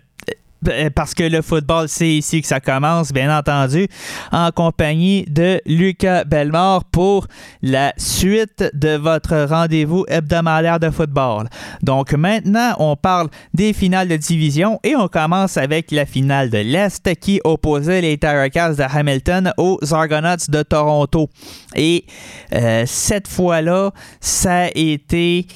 parce 0.96 1.14
que 1.14 1.24
le 1.24 1.42
football, 1.42 1.88
c'est 1.88 2.10
ici 2.10 2.42
que 2.42 2.48
ça 2.48 2.60
commence, 2.60 3.14
bien 3.14 3.36
entendu, 3.36 3.88
en 4.32 4.52
compagnie 4.52 5.26
de 5.26 5.62
Lucas 5.66 6.26
Bellemare 6.26 6.84
pour 6.86 7.28
la 7.62 7.94
suite 7.98 8.66
de 8.74 8.98
votre 8.98 9.46
rendez-vous 9.46 10.06
hebdomadaire 10.08 10.80
de 10.80 10.90
football. 10.90 11.48
Donc 11.82 12.14
maintenant, 12.14 12.74
on 12.80 12.96
parle 12.96 13.30
des 13.54 13.74
finales 13.74 14.08
de 14.08 14.18
division 14.18 14.80
et 14.84 14.96
on 14.96 15.08
commence 15.08 15.58
avec 15.58 15.92
la 15.92 16.06
finale 16.06 16.50
de 16.50 16.58
l'Est 16.58 17.16
qui 17.16 17.40
opposait 17.44 18.02
les 18.02 18.18
Tiger 18.18 18.50
Cats 18.52 18.74
de 18.74 18.84
Hamilton 18.84 19.54
aux 19.58 19.80
Argonauts 19.92 20.46
de 20.50 20.64
Toronto. 20.64 21.30
Et 21.76 22.06
euh, 22.54 22.84
cette 22.86 23.28
fois-là, 23.28 23.92
ça 24.20 24.64
a 24.64 24.70
été, 24.76 25.48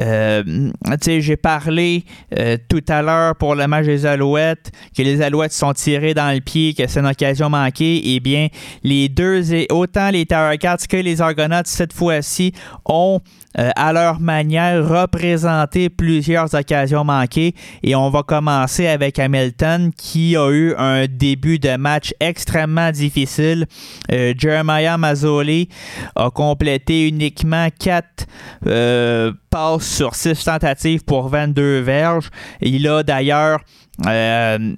euh, 0.00 0.42
tu 0.44 0.72
sais, 1.00 1.20
j'ai 1.20 1.36
parlé 1.36 2.04
tout 2.68 2.84
à 2.88 3.02
l'heure 3.02 3.36
pour 3.36 3.54
le 3.54 3.66
match 3.66 3.86
des 3.86 4.06
Alouettes 4.06 4.49
que 4.96 5.02
les 5.02 5.22
Alouettes 5.22 5.52
sont 5.52 5.72
tirés 5.72 6.14
dans 6.14 6.32
le 6.32 6.40
pied, 6.40 6.74
que 6.74 6.86
c'est 6.86 7.00
une 7.00 7.06
occasion 7.06 7.50
manquée, 7.50 8.00
eh 8.04 8.20
bien, 8.20 8.48
les 8.82 9.08
deux, 9.08 9.42
autant 9.70 10.10
les 10.10 10.26
Tower 10.26 10.58
Cats 10.58 10.86
que 10.88 10.96
les 10.96 11.20
Argonauts, 11.20 11.62
cette 11.64 11.92
fois-ci, 11.92 12.52
ont 12.84 13.20
euh, 13.58 13.70
à 13.74 13.92
leur 13.92 14.20
manière 14.20 14.88
représenté 14.88 15.88
plusieurs 15.88 16.54
occasions 16.54 17.02
manquées 17.02 17.52
et 17.82 17.96
on 17.96 18.08
va 18.08 18.22
commencer 18.22 18.86
avec 18.86 19.18
Hamilton 19.18 19.90
qui 19.96 20.36
a 20.36 20.48
eu 20.52 20.72
un 20.78 21.06
début 21.08 21.58
de 21.58 21.74
match 21.74 22.14
extrêmement 22.20 22.92
difficile. 22.92 23.66
Euh, 24.12 24.34
Jeremiah 24.38 24.96
Mazzoli 24.98 25.68
a 26.14 26.30
complété 26.30 27.08
uniquement 27.08 27.66
4 27.76 28.06
euh, 28.68 29.32
passes 29.50 29.96
sur 29.96 30.14
6 30.14 30.44
tentatives 30.44 31.04
pour 31.04 31.28
22 31.28 31.80
verges. 31.80 32.30
Il 32.60 32.86
a 32.86 33.02
d'ailleurs 33.02 33.58
euh, 34.06 34.74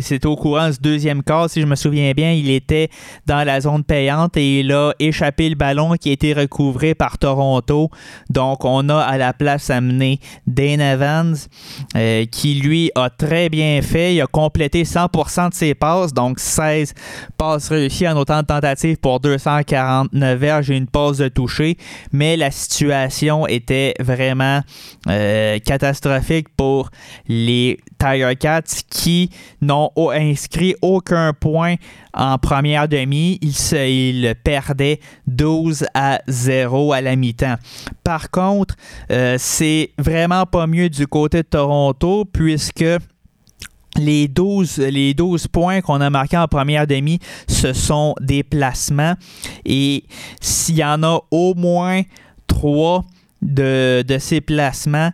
C'était 0.00 0.26
au 0.26 0.36
courant 0.36 0.70
du 0.70 0.78
deuxième 0.80 1.22
quart, 1.22 1.50
si 1.50 1.60
je 1.60 1.66
me 1.66 1.74
souviens 1.74 2.12
bien, 2.12 2.32
il 2.32 2.50
était 2.50 2.88
dans 3.26 3.44
la 3.44 3.60
zone 3.60 3.84
payante 3.84 4.36
et 4.36 4.60
il 4.60 4.72
a 4.72 4.92
échappé 4.98 5.48
le 5.48 5.54
ballon 5.54 5.94
qui 5.94 6.10
a 6.10 6.12
été 6.12 6.32
recouvré 6.32 6.94
par 6.94 7.18
Toronto. 7.18 7.90
Donc, 8.30 8.64
on 8.64 8.88
a 8.88 8.98
à 8.98 9.18
la 9.18 9.32
place 9.32 9.70
amené 9.70 10.20
Dane 10.46 10.80
Evans, 10.80 11.36
euh, 11.96 12.24
qui 12.26 12.54
lui 12.54 12.90
a 12.94 13.10
très 13.10 13.48
bien 13.48 13.80
fait. 13.82 14.14
Il 14.14 14.20
a 14.20 14.26
complété 14.26 14.84
100% 14.84 15.50
de 15.50 15.54
ses 15.54 15.74
passes, 15.74 16.12
donc 16.12 16.40
16 16.40 16.94
passes 17.36 17.68
réussies 17.68 18.08
en 18.08 18.16
autant 18.16 18.40
de 18.40 18.46
tentatives 18.46 18.96
pour 18.96 19.20
249 19.20 20.38
verges 20.38 20.70
et 20.70 20.76
une 20.76 20.86
passe 20.86 21.18
de 21.18 21.28
toucher. 21.28 21.76
Mais 22.12 22.36
la 22.36 22.50
situation 22.50 23.46
était 23.46 23.94
vraiment 24.00 24.60
euh, 25.08 25.58
catastrophique 25.58 26.48
pour 26.56 26.90
les 27.28 27.78
Tiger 27.98 28.36
Cats 28.38 28.53
qui 28.62 29.30
n'ont 29.60 29.90
inscrit 29.96 30.74
aucun 30.82 31.32
point 31.32 31.76
en 32.12 32.38
première 32.38 32.88
demi. 32.88 33.38
Ils, 33.42 34.34
perdaient 34.42 35.00
12 35.26 35.86
à 35.94 36.20
0 36.28 36.92
à 36.92 37.00
la 37.00 37.16
mi-temps. 37.16 37.56
Par 38.02 38.30
contre, 38.30 38.76
euh, 39.10 39.36
c'est 39.38 39.90
vraiment 39.98 40.46
pas 40.46 40.66
mieux 40.66 40.88
du 40.88 41.06
côté 41.06 41.38
de 41.38 41.48
Toronto 41.48 42.24
puisque 42.24 42.84
les 43.96 44.28
12, 44.28 44.78
les 44.78 45.14
12 45.14 45.48
points 45.48 45.80
qu'on 45.80 46.00
a 46.00 46.10
marqués 46.10 46.36
en 46.36 46.48
première 46.48 46.86
demi, 46.86 47.18
ce 47.48 47.72
sont 47.72 48.14
des 48.20 48.42
placements. 48.42 49.14
Et 49.64 50.04
s'il 50.40 50.76
y 50.76 50.84
en 50.84 51.02
a 51.02 51.20
au 51.30 51.54
moins 51.54 52.02
3 52.46 53.04
de, 53.42 54.02
de 54.06 54.18
ces 54.18 54.40
placements 54.40 55.10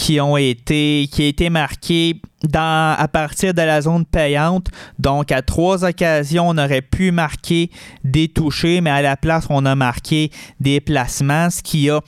qui 0.00 0.18
ont 0.18 0.38
été 0.38 1.08
qui 1.12 1.24
a 1.24 1.26
été 1.26 1.50
marqués 1.50 2.22
dans, 2.42 2.96
à 2.98 3.06
partir 3.06 3.52
de 3.52 3.60
la 3.60 3.82
zone 3.82 4.06
payante. 4.06 4.68
Donc, 4.98 5.30
à 5.30 5.42
trois 5.42 5.84
occasions, 5.84 6.48
on 6.48 6.56
aurait 6.56 6.80
pu 6.80 7.12
marquer 7.12 7.70
des 8.02 8.28
touchés, 8.28 8.80
mais 8.80 8.88
à 8.88 9.02
la 9.02 9.18
place, 9.18 9.44
on 9.50 9.66
a 9.66 9.74
marqué 9.74 10.30
des 10.58 10.80
placements, 10.80 11.50
ce 11.50 11.62
qui 11.62 11.90
a 11.90 12.00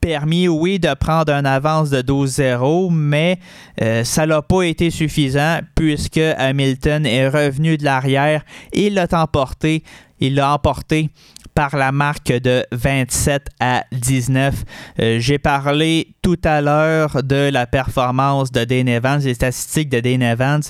permis, 0.00 0.46
oui, 0.46 0.78
de 0.78 0.94
prendre 0.94 1.32
une 1.32 1.46
avance 1.46 1.90
de 1.90 2.00
12-0, 2.00 2.92
mais 2.92 3.40
euh, 3.80 4.04
ça 4.04 4.24
n'a 4.24 4.40
pas 4.40 4.62
été 4.62 4.90
suffisant 4.90 5.60
puisque 5.74 6.18
Hamilton 6.18 7.04
est 7.06 7.28
revenu 7.28 7.76
de 7.76 7.84
l'arrière 7.84 8.44
et 8.72 8.88
l'a 8.88 9.08
emporté. 9.12 9.82
Il 10.20 10.36
l'a 10.36 10.54
emporté 10.54 11.10
par 11.54 11.76
la 11.76 11.92
marque 11.92 12.32
de 12.32 12.64
27 12.72 13.48
à 13.60 13.84
19. 13.92 14.64
Euh, 15.00 15.18
j'ai 15.18 15.38
parlé 15.38 16.08
tout 16.22 16.38
à 16.44 16.60
l'heure 16.60 17.24
de 17.24 17.50
la 17.50 17.66
performance 17.66 18.52
de 18.52 18.62
Dane 18.64 18.86
Evans, 18.86 19.20
des 19.20 19.34
statistiques 19.34 19.88
de 19.88 19.98
Dane 19.98 20.22
Evans. 20.22 20.62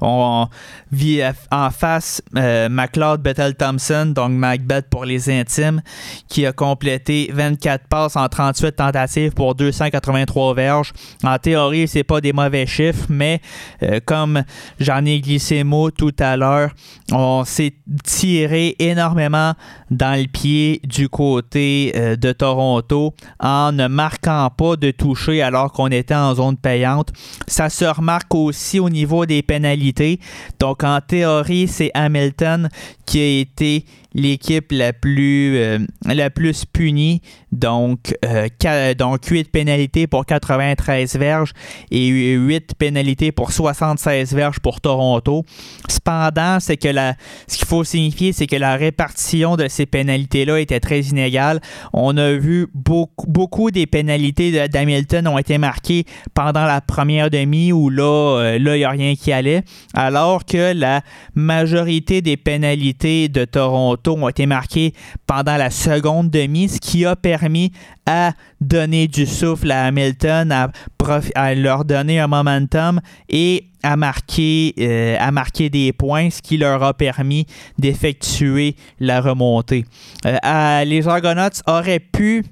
On 0.00 0.48
vit 0.90 1.22
en 1.52 1.70
face 1.70 2.20
euh, 2.36 2.68
McLeod 2.68 3.22
Bethel 3.22 3.54
Thompson, 3.54 4.12
donc 4.14 4.32
Macbeth 4.32 4.88
pour 4.90 5.04
les 5.04 5.30
intimes, 5.30 5.80
qui 6.28 6.44
a 6.44 6.52
complété 6.52 7.30
24 7.32 7.86
passes 7.86 8.16
en 8.16 8.28
38 8.28 8.72
tentatives 8.72 9.32
pour 9.32 9.54
283 9.54 10.54
verges. 10.54 10.92
En 11.22 11.38
théorie, 11.38 11.86
c'est 11.86 12.04
pas 12.04 12.20
des 12.20 12.32
mauvais 12.32 12.66
chiffres, 12.66 13.06
mais 13.08 13.40
euh, 13.84 14.00
comme 14.04 14.42
j'en 14.80 15.04
ai 15.04 15.20
glissé 15.20 15.62
mot 15.62 15.92
tout 15.92 16.14
à 16.18 16.36
l'heure, 16.36 16.70
on 17.12 17.44
s'est 17.44 17.74
tiré 18.02 18.74
énormément 18.80 19.52
dans 19.92 20.18
le 20.20 20.26
pied 20.26 20.80
du 20.82 21.08
côté 21.08 21.92
euh, 21.94 22.16
de 22.16 22.32
Toronto 22.32 23.14
en 23.38 23.70
ne 23.70 23.86
marquant 23.86 24.50
pas 24.50 24.74
de 24.74 24.90
toucher 24.96 25.42
alors 25.42 25.72
qu'on 25.72 25.88
était 25.88 26.14
en 26.14 26.34
zone 26.34 26.56
payante. 26.56 27.12
Ça 27.46 27.68
se 27.68 27.84
remarque 27.84 28.34
aussi 28.34 28.80
au 28.80 28.90
niveau 28.90 29.26
des 29.26 29.42
pénalités. 29.42 30.20
Donc 30.58 30.84
en 30.84 31.00
théorie, 31.00 31.68
c'est 31.68 31.90
Hamilton 31.94 32.68
qui 33.04 33.20
a 33.20 33.40
été 33.40 33.84
l'équipe 34.16 34.72
la 34.72 34.92
plus 34.94 35.58
euh, 35.58 35.78
la 36.04 36.30
plus 36.30 36.64
punie. 36.64 37.20
Donc, 37.52 38.14
euh, 38.24 38.94
donc 38.94 39.24
8 39.24 39.50
pénalités 39.50 40.06
pour 40.06 40.26
93 40.26 41.16
verges 41.16 41.52
et 41.90 42.08
8 42.08 42.74
pénalités 42.76 43.30
pour 43.30 43.52
76 43.52 44.34
verges 44.34 44.58
pour 44.58 44.80
Toronto. 44.80 45.44
Cependant, 45.88 46.58
c'est 46.60 46.76
que 46.76 46.88
la, 46.88 47.14
ce 47.46 47.58
qu'il 47.58 47.66
faut 47.66 47.84
signifier, 47.84 48.32
c'est 48.32 48.46
que 48.46 48.56
la 48.56 48.76
répartition 48.76 49.56
de 49.56 49.68
ces 49.68 49.86
pénalités-là 49.86 50.60
était 50.60 50.80
très 50.80 51.00
inégale. 51.00 51.60
On 51.92 52.16
a 52.16 52.32
vu 52.32 52.66
beaucoup, 52.74 53.26
beaucoup 53.26 53.70
des 53.70 53.86
pénalités 53.86 54.68
d'Hamilton 54.68 55.26
ont 55.28 55.38
été 55.38 55.58
marquées 55.58 56.04
pendant 56.34 56.64
la 56.64 56.80
première 56.80 57.30
demi 57.30 57.72
où 57.72 57.90
là, 57.90 58.38
euh, 58.38 58.58
là, 58.58 58.76
il 58.76 58.80
n'y 58.80 58.84
a 58.84 58.90
rien 58.90 59.14
qui 59.14 59.32
allait. 59.32 59.62
Alors 59.94 60.44
que 60.44 60.72
la 60.74 61.02
majorité 61.34 62.22
des 62.22 62.36
pénalités 62.36 63.28
de 63.28 63.44
Toronto 63.44 64.05
ont 64.14 64.28
été 64.28 64.46
marqués 64.46 64.92
pendant 65.26 65.56
la 65.56 65.70
seconde 65.70 66.30
demi, 66.30 66.68
ce 66.68 66.80
qui 66.80 67.04
a 67.04 67.16
permis 67.16 67.72
à 68.06 68.32
donner 68.60 69.08
du 69.08 69.26
souffle 69.26 69.70
à 69.70 69.86
Hamilton, 69.86 70.52
à, 70.52 71.54
leur 71.54 71.84
donner 71.84 72.20
un 72.20 72.28
momentum 72.28 73.00
et 73.28 73.66
à 73.82 73.96
marquer, 73.96 74.74
euh, 74.80 75.16
à 75.18 75.30
marquer 75.30 75.70
des 75.70 75.92
points, 75.92 76.30
ce 76.30 76.42
qui 76.42 76.56
leur 76.56 76.82
a 76.82 76.94
permis 76.94 77.46
d'effectuer 77.78 78.76
la 78.98 79.20
remontée. 79.20 79.84
Euh, 80.24 80.84
les 80.84 81.06
Argonauts 81.06 81.62
auraient 81.66 82.00
pu 82.00 82.44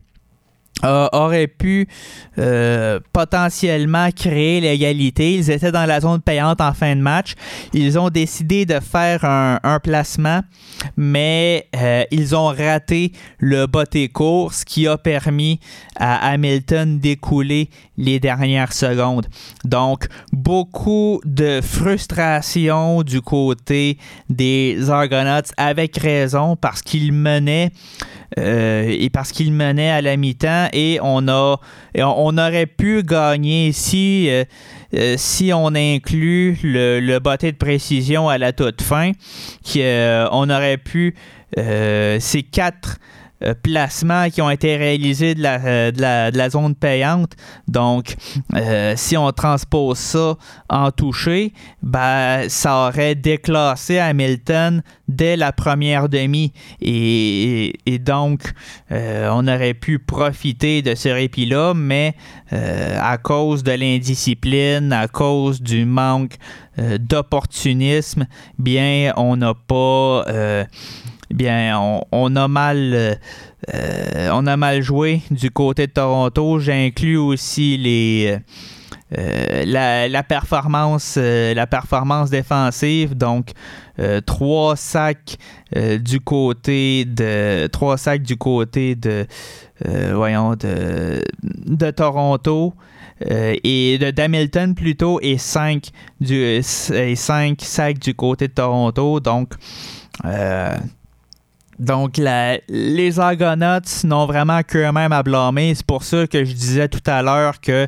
aurait 0.83 1.47
pu 1.47 1.89
euh, 2.39 3.01
potentiellement 3.13 4.11
créer 4.11 4.61
l'égalité. 4.61 5.35
Ils 5.35 5.51
étaient 5.51 5.73
dans 5.73 5.87
la 5.87 6.01
zone 6.01 6.21
payante 6.21 6.61
en 6.61 6.73
fin 6.75 6.95
de 6.95 7.01
match. 7.01 7.35
Ils 7.73 7.99
ont 7.99 8.11
décidé 8.11 8.67
de 8.67 8.81
faire 8.81 9.25
un, 9.25 9.79
placement, 9.83 10.41
mais 10.97 11.69
euh, 11.77 12.05
ils 12.11 12.35
ont 12.37 12.47
raté 12.47 13.13
le 13.39 13.67
botté 13.67 14.09
court, 14.09 14.53
ce 14.55 14.65
qui 14.65 14.87
a 14.87 14.97
permis 14.97 15.59
à 15.97 16.31
Hamilton 16.31 16.99
d'écouler 16.99 17.71
les 17.97 18.21
dernières 18.21 18.73
secondes. 18.73 19.27
Donc, 19.65 20.07
beaucoup 20.33 21.21
de 21.25 21.61
frustration 21.61 23.03
du 23.03 23.21
côté 23.21 23.99
des 24.31 24.91
Argonauts, 24.91 25.53
avec 25.57 25.97
raison, 25.97 26.57
parce 26.57 26.83
qu'ils 26.83 27.13
menaient 27.13 27.73
euh, 28.39 28.87
et 28.89 29.11
parce 29.11 29.31
qu'il 29.31 29.53
menait 29.53 29.91
à 29.91 30.03
la 30.03 30.17
mi-temps 30.17 30.69
et 30.73 30.99
on 31.01 31.29
aurait 31.29 32.67
pu 32.67 33.03
gagner 33.03 33.71
si 33.73 34.29
euh, 34.29 34.45
euh, 34.95 35.15
si 35.17 35.53
on 35.53 35.75
inclut 35.75 36.59
le, 36.63 37.01
le 37.01 37.19
botté 37.21 37.53
de 37.53 37.57
précision 37.57 38.29
à 38.29 38.39
la 38.39 38.53
toute 38.53 38.83
fin, 38.83 39.13
qui, 39.63 39.83
on 39.83 40.51
aurait 40.51 40.79
pu 40.79 41.15
ces 41.57 42.43
quatre 42.43 42.99
euh, 43.45 43.55
placements 43.63 44.29
qui 44.31 44.43
ont 44.43 44.51
été 44.51 44.77
réalisés 44.77 45.35
de 45.35 45.43
la, 45.43 45.91
de 45.93 46.37
la, 46.37 46.51
zone 46.51 46.75
payante. 46.75 47.33
Donc, 47.69 48.17
si 48.97 49.17
on 49.17 49.31
transpose 49.33 49.99
ça 49.99 50.37
en 50.69 50.91
toucher, 50.91 51.53
ben, 51.83 52.49
ça 52.49 52.89
aurait 52.89 53.15
déclassé 53.15 53.99
Hamilton 53.99 54.83
dès 55.09 55.37
la 55.37 55.53
première 55.53 56.09
demi. 56.09 56.53
Et, 56.81 57.73
donc, 58.01 58.53
on 58.91 59.49
aurait 59.49 59.75
pu 59.75 59.99
profiter 59.99 60.83
de 60.83 60.95
ce 60.95 61.09
répit-là, 61.09 61.73
mais 61.75 62.15
à 62.51 63.17
cause 63.19 63.63
de 63.63 63.73
l'indiscipline, 63.73 64.93
à 64.93 65.09
cause 65.09 65.61
du 65.63 65.85
manque 65.87 66.37
d'opportunisme, 66.77 68.27
bien, 68.59 69.13
on 69.17 69.37
n'a 69.37 69.55
pas 69.55 70.25
bien, 71.31 71.79
on, 72.13 72.37
a 72.37 72.49
mal. 72.49 73.19
Euh, 73.75 74.29
on 74.33 74.47
a 74.47 74.57
mal 74.57 74.83
joué 74.83 75.23
du 75.31 75.51
côté 75.51 75.87
de 75.87 75.93
Toronto. 75.93 76.59
J'inclus 76.59 77.17
aussi 77.17 77.77
les. 77.77 78.39
Euh, 79.17 79.65
la, 79.67 80.23
performance 80.23 81.19
la 81.19 81.67
performance 81.67 82.31
défensive 82.31 83.15
donc 83.15 83.53
trois 84.27 84.77
sacs 84.77 85.37
du 86.01 86.21
côté 86.21 87.05
de 87.05 87.69
trois 87.69 87.97
sacs 87.97 88.23
du 88.23 88.37
côté 88.37 88.97
de 88.97 89.27
voyons 89.85 90.57
de, 90.57 91.91
Toronto 91.91 92.75
et 93.21 93.99
de 93.99 94.11
d'Hamilton 94.11 94.75
plutôt 94.75 95.21
et 95.21 95.39
cinq 95.39 95.91
du 96.21 96.37
et 96.43 96.63
cinq 97.15 97.61
sacs 97.61 97.99
du 97.99 98.15
côté 98.15 98.49
de 98.49 98.55
Toronto 98.55 99.21
donc 99.21 99.51
donc, 101.79 102.21
les 102.69 103.21
Argonauts 103.21 104.05
n'ont 104.05 104.27
vraiment 104.27 104.63
qu'eux-mêmes 104.63 105.13
à 105.13 105.23
blâmer. 105.23 105.75
C'est 105.75 105.87
pour 105.87 106.05
ça 106.05 106.27
que 106.27 106.45
je 106.45 106.53
disais 106.53 106.89
tout 106.89 107.03
à 107.07 107.23
l'heure 107.23 107.61
que 107.61 107.87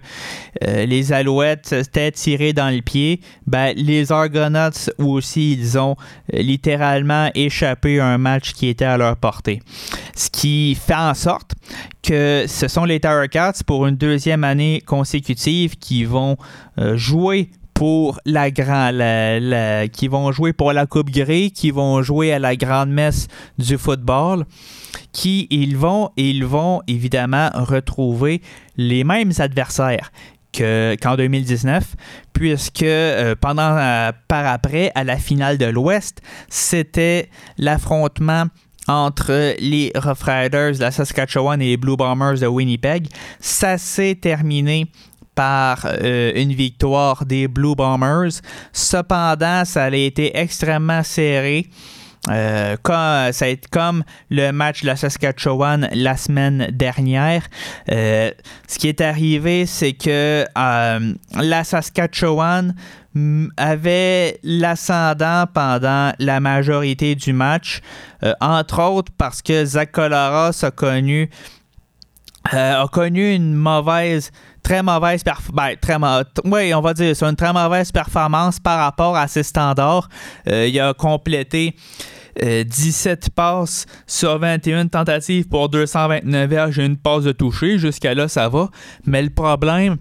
euh, 0.64 0.87
les 0.87 1.12
Alouettes 1.12 1.72
étaient 1.72 2.11
tirés 2.11 2.53
dans 2.53 2.75
le 2.75 2.83
pied. 2.83 3.20
Ben, 3.46 3.75
les 3.77 4.11
Argonauts 4.11 4.90
aussi, 4.99 5.53
ils 5.53 5.79
ont 5.79 5.96
euh, 6.35 6.38
littéralement 6.42 7.31
échappé 7.35 8.01
à 8.01 8.07
un 8.07 8.18
match 8.18 8.53
qui 8.53 8.68
était 8.68 8.85
à 8.85 8.96
leur 8.96 9.16
portée. 9.16 9.62
Ce 10.14 10.31
qui 10.31 10.75
fait 10.75 10.94
en 10.94 11.14
sorte 11.14 11.55
que 12.03 12.44
ce 12.46 12.68
sont 12.68 12.85
les 12.85 13.01
Tower 13.01 13.29
Cats 13.29 13.62
pour 13.66 13.87
une 13.87 13.96
deuxième 13.96 14.44
année 14.44 14.83
consécutive 14.85 15.77
qui 15.77 16.05
vont 16.05 16.37
euh, 16.79 16.96
jouer 16.96 17.51
pour 17.77 18.19
la 18.25 18.51
grande 18.51 19.91
qui 19.91 20.09
vont 20.09 20.33
jouer 20.33 20.55
pour 20.55 20.73
la 20.73 20.87
Coupe 20.87 21.11
Grey, 21.11 21.51
qui 21.51 21.71
vont 21.71 22.03
jouer 22.03 22.33
à 22.33 22.39
la 22.39 22.57
grande 22.57 22.89
messe 22.89 23.29
du 23.59 23.77
football, 23.77 24.47
qui 25.12 25.47
ils 25.51 25.77
vont 25.77 26.09
ils 26.17 26.47
vont 26.47 26.81
évidemment 26.87 27.51
retrouver 27.53 28.41
les 28.79 29.05
mêmes 29.05 29.33
adversaires 29.39 30.11
qu'en 30.57 31.17
2019, 31.17 31.97
puisque 32.33 32.83
euh, 32.83 33.35
pendant 33.39 33.77
euh, 33.77 34.11
par 34.27 34.47
après 34.47 34.91
à 34.95 35.05
la 35.05 35.19
finale 35.19 35.59
de 35.59 35.67
l'Ouest, 35.67 36.23
c'était 36.49 37.29
l'affrontement 37.59 38.45
entre 38.89 39.55
les 39.59 39.93
Rough 39.95 40.23
Riders 40.23 40.73
de 40.77 40.81
la 40.81 40.91
Saskatchewan 40.93 41.61
et 41.61 41.67
les 41.67 41.77
Blue 41.77 41.97
Bombers 41.97 42.39
de 42.39 42.47
Winnipeg. 42.47 43.09
Ça 43.39 43.77
s'est 43.77 44.15
terminé 44.15 44.87
par 45.37 45.87
euh, 45.87 46.33
une 46.35 46.53
victoire 46.53 47.25
des 47.25 47.46
Blue 47.46 47.77
Bombers. 47.77 48.40
Cependant, 48.72 49.64
ça 49.64 49.85
a 49.85 49.90
été 49.90 50.37
extrêmement 50.37 51.05
serré. 51.05 51.68
Euh, 52.29 52.77
comme, 52.83 53.33
ça 53.33 53.44
a 53.44 53.49
été 53.49 53.68
comme 53.70 54.03
le 54.31 54.51
match 54.51 54.83
de 54.83 54.87
la 54.88 54.96
Saskatchewan 54.96 55.88
la 55.92 56.16
semaine 56.16 56.68
dernière. 56.72 57.46
Euh, 57.92 58.33
ce 58.66 58.81
qui 58.81 58.88
est 58.88 59.01
arrivé, 59.01 59.64
c'est 59.66 59.92
que 59.92 60.44
la 60.57 61.62
Saskatchewan 61.62 62.75
avait 63.57 64.40
l'ascendant 64.42 65.44
pendant 65.53 66.12
la 66.18 66.40
majorité 66.40 67.14
du 67.14 67.33
match, 67.33 67.81
entre 68.40 68.83
autres 68.83 69.12
parce 69.16 69.40
que 69.40 69.64
Zach 69.64 69.92
Collaros 69.92 70.64
a 70.64 70.70
connu, 70.70 71.31
a 72.51 72.87
connu 72.92 73.35
une 73.35 73.55
mauvaise 73.55 74.33
très 74.66 74.83
mauvaise 74.83 75.22
ben, 75.52 75.76
très 75.81 75.96
oui, 76.44 76.74
on 76.74 76.81
va 76.81 76.92
dire 76.92 77.14
c'est 77.14 77.24
une 77.24 77.37
très 77.37 77.52
mauvaise 77.52 77.92
performance 77.92 78.59
par 78.59 78.81
rapport 78.81 79.16
à 79.16 79.29
ses 79.29 79.44
standards. 79.44 80.09
Euh, 80.48 80.66
il 80.66 80.81
a 80.81 80.92
complété 80.92 81.76
17 82.42 82.66
euh, 83.07 83.31
passes 83.33 83.87
sur 84.09 84.38
21 84.40 84.88
tentatives 84.88 85.46
pour 85.46 85.68
229 85.68 86.50
verges 86.50 86.79
et 86.81 86.85
une 86.85 86.96
passe 86.96 87.22
de 87.22 87.31
toucher. 87.31 87.79
Jusqu'à 87.79 88.12
là, 88.14 88.26
ça 88.26 88.48
va. 88.48 88.68
Mais 89.07 89.22
le 89.22 89.31
problème, 89.31 89.98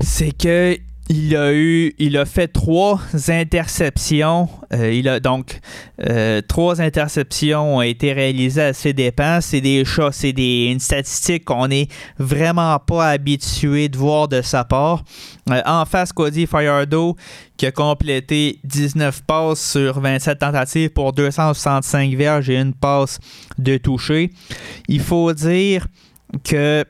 c'est 0.00 0.30
que 0.30 0.78
il 1.10 1.34
a 1.36 1.54
eu, 1.54 1.94
il 1.98 2.16
a 2.18 2.26
fait 2.26 2.48
trois 2.48 3.00
interceptions. 3.28 4.48
Euh, 4.74 4.92
il 4.92 5.08
a 5.08 5.20
donc 5.20 5.60
euh, 6.06 6.42
trois 6.46 6.82
interceptions 6.82 7.76
ont 7.76 7.82
été 7.82 8.12
réalisées 8.12 8.62
à 8.62 8.72
ses 8.74 8.92
dépens. 8.92 9.40
C'est 9.40 9.62
des 9.62 9.84
chats, 9.86 10.12
c'est 10.12 10.34
des 10.34 10.68
une 10.70 10.80
statistique 10.80 11.46
qu'on 11.46 11.68
n'est 11.68 11.88
vraiment 12.18 12.78
pas 12.78 13.08
habitué 13.08 13.88
de 13.88 13.96
voir 13.96 14.28
de 14.28 14.42
sa 14.42 14.64
part. 14.64 15.02
Euh, 15.50 15.62
en 15.64 15.86
face, 15.86 16.12
Cody 16.12 16.46
Firedo 16.46 17.16
qui 17.56 17.66
a 17.66 17.72
complété 17.72 18.60
19 18.64 19.22
passes 19.26 19.72
sur 19.72 20.00
27 20.00 20.38
tentatives 20.38 20.90
pour 20.90 21.12
265 21.14 22.14
verges 22.14 22.50
et 22.50 22.56
une 22.56 22.74
passe 22.74 23.18
de 23.56 23.78
toucher. 23.78 24.30
Il 24.88 25.00
faut 25.00 25.32
dire 25.32 25.86
que 26.44 26.84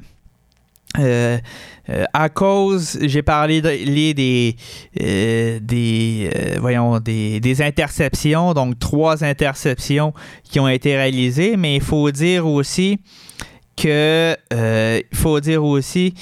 euh, 1.91 2.05
à 2.13 2.29
cause, 2.29 2.99
j'ai 3.01 3.23
parlé 3.23 3.63
des, 3.63 4.57
euh, 5.01 5.59
des, 5.61 6.31
euh, 6.35 6.57
voyons, 6.61 6.99
des, 6.99 7.41
des, 7.41 7.63
interceptions, 7.63 8.53
donc 8.53 8.79
trois 8.79 9.25
interceptions 9.25 10.13
qui 10.45 10.61
ont 10.61 10.69
été 10.69 10.97
réalisées, 10.97 11.57
mais 11.57 11.77
il 11.77 11.83
faut 11.83 12.11
dire 12.11 12.47
aussi 12.47 12.99
que 13.77 14.37
il 14.51 15.17
faut 15.17 15.41
dire 15.41 15.65
aussi 15.65 16.15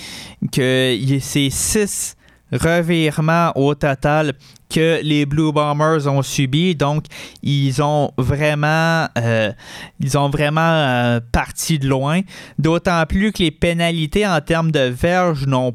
que 0.52 0.96
c'est 1.20 1.50
six 1.50 2.15
revirements 2.52 3.52
au 3.56 3.74
total 3.74 4.34
que 4.68 5.00
les 5.02 5.26
Blue 5.26 5.52
Bombers 5.52 6.06
ont 6.06 6.22
subi. 6.22 6.74
Donc, 6.74 7.04
ils 7.42 7.82
ont 7.82 8.10
vraiment, 8.16 9.06
euh, 9.18 9.52
ils 10.00 10.18
ont 10.18 10.28
vraiment 10.28 10.60
euh, 10.60 11.20
parti 11.32 11.78
de 11.78 11.88
loin. 11.88 12.20
D'autant 12.58 13.04
plus 13.06 13.32
que 13.32 13.42
les 13.42 13.50
pénalités 13.50 14.26
en 14.26 14.40
termes 14.40 14.70
de 14.70 14.80
verges 14.80 15.46
n'ont 15.46 15.74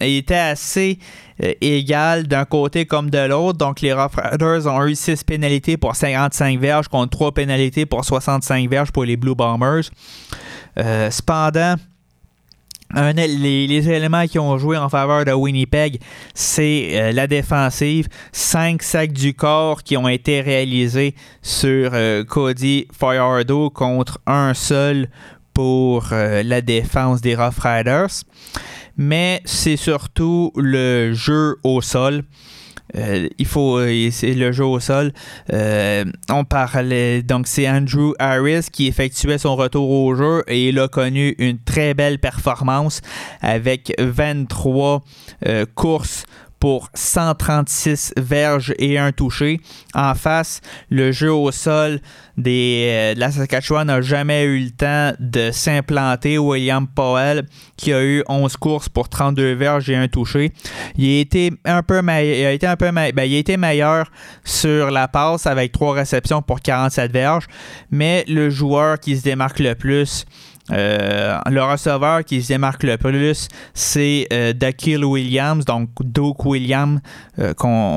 été 0.00 0.34
assez 0.34 0.98
euh, 1.42 1.52
égales 1.60 2.26
d'un 2.26 2.44
côté 2.44 2.86
comme 2.86 3.10
de 3.10 3.18
l'autre. 3.18 3.58
Donc, 3.58 3.80
les 3.80 3.92
Rough 3.92 4.16
Riders 4.16 4.66
ont 4.66 4.84
eu 4.84 4.94
6 4.94 5.24
pénalités 5.24 5.76
pour 5.76 5.94
55 5.94 6.58
verges 6.58 6.88
contre 6.88 7.10
3 7.10 7.32
pénalités 7.32 7.86
pour 7.86 8.04
65 8.04 8.68
verges 8.68 8.90
pour 8.90 9.04
les 9.04 9.16
Blue 9.16 9.34
Bombers. 9.34 9.84
cependant, 10.76 11.76
les, 12.94 13.90
éléments 13.90 14.26
qui 14.26 14.38
ont 14.38 14.56
joué 14.58 14.76
en 14.76 14.88
faveur 14.88 15.24
de 15.24 15.32
Winnipeg, 15.32 16.00
c'est 16.34 16.90
euh, 16.92 17.12
la 17.12 17.26
défensive. 17.26 18.08
Cinq 18.32 18.82
sacs 18.82 19.12
du 19.12 19.34
corps 19.34 19.82
qui 19.82 19.96
ont 19.96 20.08
été 20.08 20.40
réalisés 20.40 21.14
sur 21.42 21.90
euh, 21.92 22.24
Cody 22.24 22.86
Fajardo 22.92 23.70
contre 23.70 24.20
un 24.26 24.54
seul 24.54 25.08
pour 25.52 26.08
euh, 26.12 26.42
la 26.42 26.60
défense 26.60 27.20
des 27.20 27.34
Rough 27.34 27.58
Riders. 27.62 28.24
Mais 28.96 29.40
c'est 29.44 29.76
surtout 29.76 30.52
le 30.56 31.12
jeu 31.14 31.56
au 31.64 31.80
sol. 31.80 32.24
Euh, 32.96 33.28
il 33.38 33.46
faut, 33.46 33.78
euh, 33.78 34.08
c'est 34.10 34.34
le 34.34 34.52
jeu 34.52 34.64
au 34.64 34.80
sol. 34.80 35.12
Euh, 35.52 36.04
on 36.30 36.44
parlait, 36.44 37.22
donc 37.22 37.46
c'est 37.46 37.68
Andrew 37.68 38.12
Harris 38.18 38.66
qui 38.70 38.86
effectuait 38.86 39.38
son 39.38 39.56
retour 39.56 39.88
au 39.90 40.14
jeu 40.14 40.42
et 40.46 40.68
il 40.68 40.78
a 40.78 40.88
connu 40.88 41.34
une 41.38 41.58
très 41.58 41.94
belle 41.94 42.18
performance 42.18 43.00
avec 43.40 43.92
23 43.98 45.02
courses 45.74 46.24
pour 46.64 46.88
136 46.94 48.14
verges 48.16 48.72
et 48.78 48.96
un 48.96 49.12
touché. 49.12 49.60
En 49.92 50.14
face, 50.14 50.62
le 50.88 51.12
jeu 51.12 51.30
au 51.30 51.52
sol 51.52 52.00
des, 52.38 52.88
euh, 52.90 53.14
de 53.14 53.20
la 53.20 53.30
Saskatchewan 53.30 53.86
n'a 53.86 54.00
jamais 54.00 54.44
eu 54.44 54.60
le 54.60 54.70
temps 54.70 55.12
de 55.20 55.50
s'implanter. 55.50 56.38
William 56.38 56.86
Powell, 56.88 57.44
qui 57.76 57.92
a 57.92 58.02
eu 58.02 58.24
11 58.30 58.56
courses 58.56 58.88
pour 58.88 59.10
32 59.10 59.52
verges 59.52 59.90
et 59.90 59.94
un 59.94 60.08
touché. 60.08 60.54
Il 60.96 61.18
a 61.18 61.20
été 61.20 61.52
un 61.66 61.82
peu, 61.82 62.00
il 62.02 62.08
a 62.08 62.52
été 62.52 62.66
un 62.66 62.76
peu 62.76 62.90
ben, 62.90 63.12
il 63.14 63.34
a 63.34 63.38
été 63.38 63.58
meilleur 63.58 64.10
sur 64.42 64.90
la 64.90 65.06
passe 65.06 65.46
avec 65.46 65.70
3 65.70 65.92
réceptions 65.92 66.40
pour 66.40 66.62
47 66.62 67.12
verges. 67.12 67.46
Mais 67.90 68.24
le 68.26 68.48
joueur 68.48 68.98
qui 68.98 69.18
se 69.18 69.22
démarque 69.22 69.58
le 69.58 69.74
plus, 69.74 70.24
le 70.70 71.60
receveur 71.60 72.24
qui 72.24 72.42
se 72.42 72.48
démarque 72.48 72.84
le 72.84 72.96
plus, 72.96 73.48
c'est 73.74 74.28
Dakil 74.56 75.04
Williams, 75.04 75.64
donc 75.64 75.90
Doak 76.00 76.44
Williams 76.46 77.00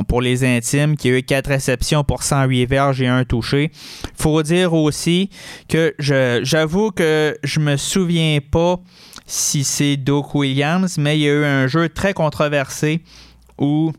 pour 0.08 0.22
les 0.22 0.44
intimes, 0.44 0.98
qui 0.98 1.10
a 1.10 1.18
eu 1.18 1.24
4 1.24 1.48
réceptions 1.48 2.04
pour 2.04 2.24
108 2.24 2.66
verges 2.66 3.02
et 3.02 3.08
un 3.08 3.24
touché. 3.24 3.72
faut 4.16 4.44
dire 4.44 4.74
aussi 4.74 5.30
que 5.70 5.96
j'avoue 6.00 6.92
que 6.92 7.38
je 7.44 7.60
me 7.60 7.78
souviens 7.78 8.40
pas 8.52 8.80
si 9.28 9.64
c'est 9.64 9.98
Doak 9.98 10.34
Williams, 10.34 10.98
mais 10.98 11.20
il 11.20 11.22
y 11.22 11.30
a 11.30 11.34
eu 11.34 11.46
un 11.46 11.68
jeu 11.68 11.90
très 11.90 12.14
controversé 12.14 13.02
où 13.58 13.92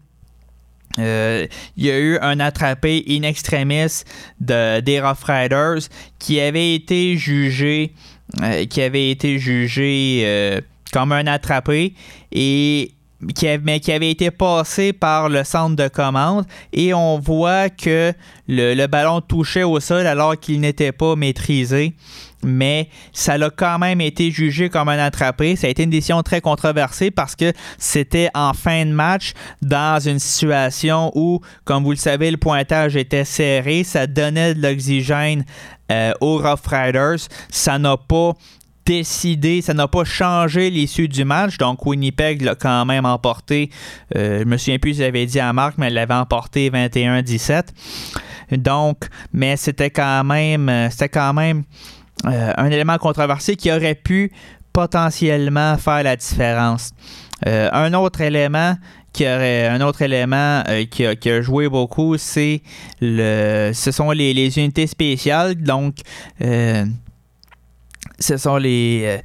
euh, 0.98 1.46
il 1.76 1.84
y 1.84 1.90
a 1.90 1.98
eu 1.98 2.18
un 2.18 2.40
attrapé 2.40 3.04
in 3.08 3.22
extremis 3.22 4.04
de, 4.40 4.80
des 4.80 5.00
Rough 5.00 5.24
Riders 5.24 5.88
qui 6.18 6.40
avait 6.40 6.74
été 6.74 7.16
jugé, 7.16 7.92
euh, 8.42 8.66
qui 8.66 8.82
avait 8.82 9.10
été 9.10 9.38
jugé 9.38 10.22
euh, 10.24 10.60
comme 10.92 11.12
un 11.12 11.26
attrapé 11.26 11.94
et 12.32 12.92
qui 13.34 13.48
mais 13.62 13.80
qui 13.80 13.90
avait 13.90 14.10
été 14.10 14.30
passé 14.30 14.92
par 14.92 15.28
le 15.28 15.42
centre 15.42 15.74
de 15.74 15.88
commande 15.88 16.44
et 16.72 16.94
on 16.94 17.18
voit 17.18 17.68
que 17.68 18.12
le, 18.46 18.74
le 18.74 18.86
ballon 18.86 19.20
touchait 19.20 19.64
au 19.64 19.80
sol 19.80 20.06
alors 20.06 20.38
qu'il 20.38 20.60
n'était 20.60 20.92
pas 20.92 21.16
maîtrisé 21.16 21.94
mais 22.44 22.88
ça 23.12 23.34
a 23.34 23.50
quand 23.50 23.78
même 23.78 24.00
été 24.00 24.30
jugé 24.30 24.68
comme 24.68 24.88
un 24.88 24.98
attrapé. 24.98 25.56
Ça 25.56 25.66
a 25.66 25.70
été 25.70 25.82
une 25.82 25.90
décision 25.90 26.22
très 26.22 26.40
controversée 26.40 27.10
parce 27.10 27.34
que 27.34 27.52
c'était 27.78 28.30
en 28.34 28.54
fin 28.54 28.84
de 28.86 28.92
match 28.92 29.32
dans 29.62 30.00
une 30.00 30.18
situation 30.18 31.10
où, 31.14 31.40
comme 31.64 31.82
vous 31.82 31.90
le 31.90 31.96
savez, 31.96 32.30
le 32.30 32.36
pointage 32.36 32.96
était 32.96 33.24
serré. 33.24 33.82
Ça 33.84 34.06
donnait 34.06 34.54
de 34.54 34.62
l'oxygène 34.62 35.44
euh, 35.90 36.12
aux 36.20 36.38
Rough 36.38 36.66
Riders. 36.66 37.28
Ça 37.50 37.78
n'a 37.78 37.96
pas 37.96 38.32
décidé, 38.84 39.60
ça 39.60 39.74
n'a 39.74 39.86
pas 39.86 40.04
changé 40.04 40.70
l'issue 40.70 41.08
du 41.08 41.24
match. 41.24 41.58
Donc 41.58 41.84
Winnipeg 41.84 42.42
l'a 42.42 42.54
quand 42.54 42.86
même 42.86 43.04
emporté. 43.04 43.70
Euh, 44.16 44.40
je 44.40 44.44
me 44.44 44.56
souviens 44.56 44.78
plus 44.78 44.94
si 44.94 45.00
j'avais 45.00 45.26
dit 45.26 45.40
à 45.40 45.52
Marc, 45.52 45.76
mais 45.76 45.88
elle 45.88 45.94
l'avait 45.94 46.14
emporté 46.14 46.70
21-17. 46.70 47.64
Donc, 48.56 49.08
mais 49.32 49.56
c'était 49.56 49.90
quand 49.90 50.24
même, 50.24 50.68
euh, 50.68 50.90
c'était 50.90 51.10
quand 51.10 51.34
même 51.34 51.64
euh, 52.26 52.52
un 52.56 52.66
élément 52.66 52.96
controversé 52.98 53.56
qui 53.56 53.70
aurait 53.70 53.94
pu 53.94 54.32
potentiellement 54.72 55.76
faire 55.76 56.02
la 56.02 56.16
différence. 56.16 56.92
Euh, 57.46 57.68
un 57.72 57.94
autre 57.94 58.20
élément 58.20 58.74
un 59.20 59.80
autre 59.80 60.02
élément 60.02 60.62
euh, 60.68 60.84
qui, 60.84 61.04
a, 61.06 61.42
joué 61.42 61.68
beaucoup, 61.68 62.16
c'est 62.18 62.62
le 63.00 63.72
ce 63.74 63.90
sont 63.90 64.10
les, 64.10 64.58
unités 64.58 64.86
spéciales. 64.86 65.56
Donc 65.56 65.96
ce 66.40 68.36
sont 68.36 68.56
les 68.56 69.20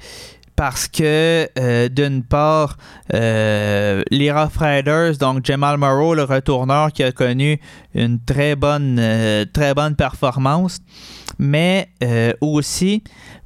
parce 0.56 0.88
que 0.88 1.50
d'une 1.90 2.24
part, 2.24 2.78
les 3.12 4.32
Rough 4.32 4.58
Riders, 4.60 5.18
donc 5.18 5.46
Jamal 5.46 5.78
Morrow, 5.78 6.14
le 6.14 6.24
retourneur 6.24 6.92
qui 6.92 7.04
a 7.04 7.12
connu 7.12 7.60
une 7.96 8.20
très 8.20 8.56
bonne, 8.56 9.02
très 9.52 9.74
bonne 9.74 9.96
performance, 9.96 10.80
mais 11.40 11.90
euh, 12.04 12.34
aussi 12.42 13.04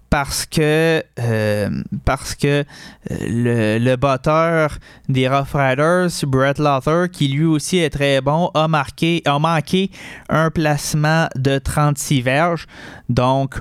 parce 0.10 0.46
que 0.46 1.04
euh, 1.20 1.70
parce 2.06 2.36
que 2.36 2.64
euh, 3.12 3.80
le, 3.80 3.96
batteur 3.96 4.78
des 5.10 5.28
Rough 5.28 5.54
Riders, 5.54 6.10
Brett 6.26 6.60
Lothar, 6.60 7.10
qui 7.10 7.28
lui 7.28 7.46
aussi 7.46 7.78
est 7.80 7.90
très 7.90 8.22
bon, 8.22 8.50
a 8.54 8.68
marqué 8.68 9.22
a 9.26 9.40
manqué 9.40 9.92
un 10.30 10.50
placement 10.50 11.28
de 11.36 11.58
36 11.58 12.22
verges. 12.22 12.68
Donc 13.10 13.56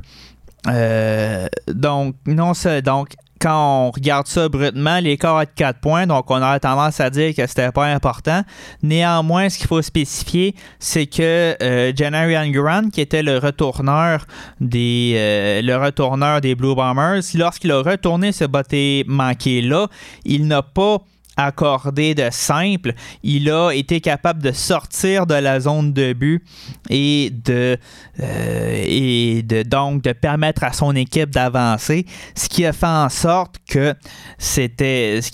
donc 1.68 2.16
non 2.26 2.52
donc 2.82 3.10
quand 3.40 3.86
on 3.86 3.90
regarde 3.90 4.26
ça 4.26 4.48
brutement, 4.48 4.98
l'écart 4.98 5.42
est 5.42 5.46
de 5.46 5.50
4 5.54 5.80
points, 5.80 6.06
donc 6.06 6.30
on 6.30 6.42
aurait 6.42 6.60
tendance 6.60 7.00
à 7.00 7.10
dire 7.10 7.34
que 7.34 7.46
c'était 7.46 7.72
pas 7.72 7.86
important. 7.86 8.42
Néanmoins, 8.82 9.48
ce 9.48 9.58
qu'il 9.58 9.66
faut 9.66 9.82
spécifier, 9.82 10.54
c'est 10.78 11.06
que 11.06 11.56
euh, 11.62 11.92
Janarian 11.94 12.50
Grant, 12.50 12.88
qui 12.90 13.00
était 13.00 13.22
le 13.22 13.38
retourneur 13.38 14.26
des 14.60 15.14
euh, 15.16 15.62
le 15.62 15.76
retourneur 15.76 16.40
des 16.40 16.54
Blue 16.54 16.74
Bombers, 16.74 17.20
lorsqu'il 17.34 17.72
a 17.72 17.80
retourné 17.82 18.32
ce 18.32 18.44
botté 18.44 19.04
manqué 19.06 19.62
là, 19.62 19.88
il 20.24 20.46
n'a 20.46 20.62
pas 20.62 20.98
accordé 21.36 22.14
de 22.14 22.28
simple, 22.30 22.94
il 23.22 23.50
a 23.50 23.70
été 23.70 24.00
capable 24.00 24.42
de 24.42 24.52
sortir 24.52 25.26
de 25.26 25.34
la 25.34 25.60
zone 25.60 25.92
de 25.92 26.12
but 26.12 26.42
et 26.88 27.30
de, 27.30 27.76
euh, 28.20 28.84
et 28.86 29.42
de 29.42 29.62
donc 29.62 30.02
de 30.02 30.12
permettre 30.12 30.64
à 30.64 30.72
son 30.72 30.96
équipe 30.96 31.30
d'avancer, 31.30 32.06
ce 32.34 32.48
qui 32.48 32.64
a 32.64 32.72
fait 32.72 32.86
en 32.86 33.08
sorte 33.08 33.56
que 33.68 33.94
c'était 34.38 35.20
ce 35.20 35.30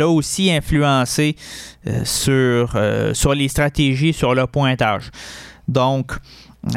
a 0.00 0.08
aussi 0.08 0.50
influencé 0.50 1.36
euh, 1.86 2.04
sur, 2.04 2.72
euh, 2.74 3.14
sur 3.14 3.34
les 3.34 3.48
stratégies 3.48 4.12
sur 4.12 4.34
le 4.34 4.46
pointage. 4.46 5.10
Donc 5.68 6.12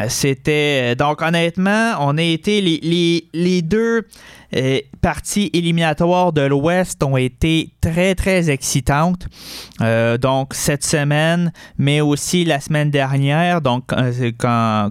c'était 0.07 0.95
donc 0.95 1.21
honnêtement, 1.21 1.95
on 1.99 2.17
a 2.17 2.21
été 2.21 2.61
les, 2.61 2.79
les, 2.83 3.27
les 3.33 3.61
deux 3.63 4.05
euh, 4.55 4.79
parties 5.01 5.49
éliminatoires 5.53 6.33
de 6.33 6.41
l'Ouest 6.41 7.03
ont 7.03 7.17
été 7.17 7.71
très, 7.81 8.15
très 8.15 8.49
excitantes. 8.49 9.27
Euh, 9.81 10.17
donc, 10.17 10.53
cette 10.53 10.83
semaine, 10.83 11.51
mais 11.77 12.01
aussi 12.01 12.45
la 12.45 12.59
semaine 12.59 12.89
dernière, 12.89 13.61
donc, 13.61 13.83
euh, 13.93 14.31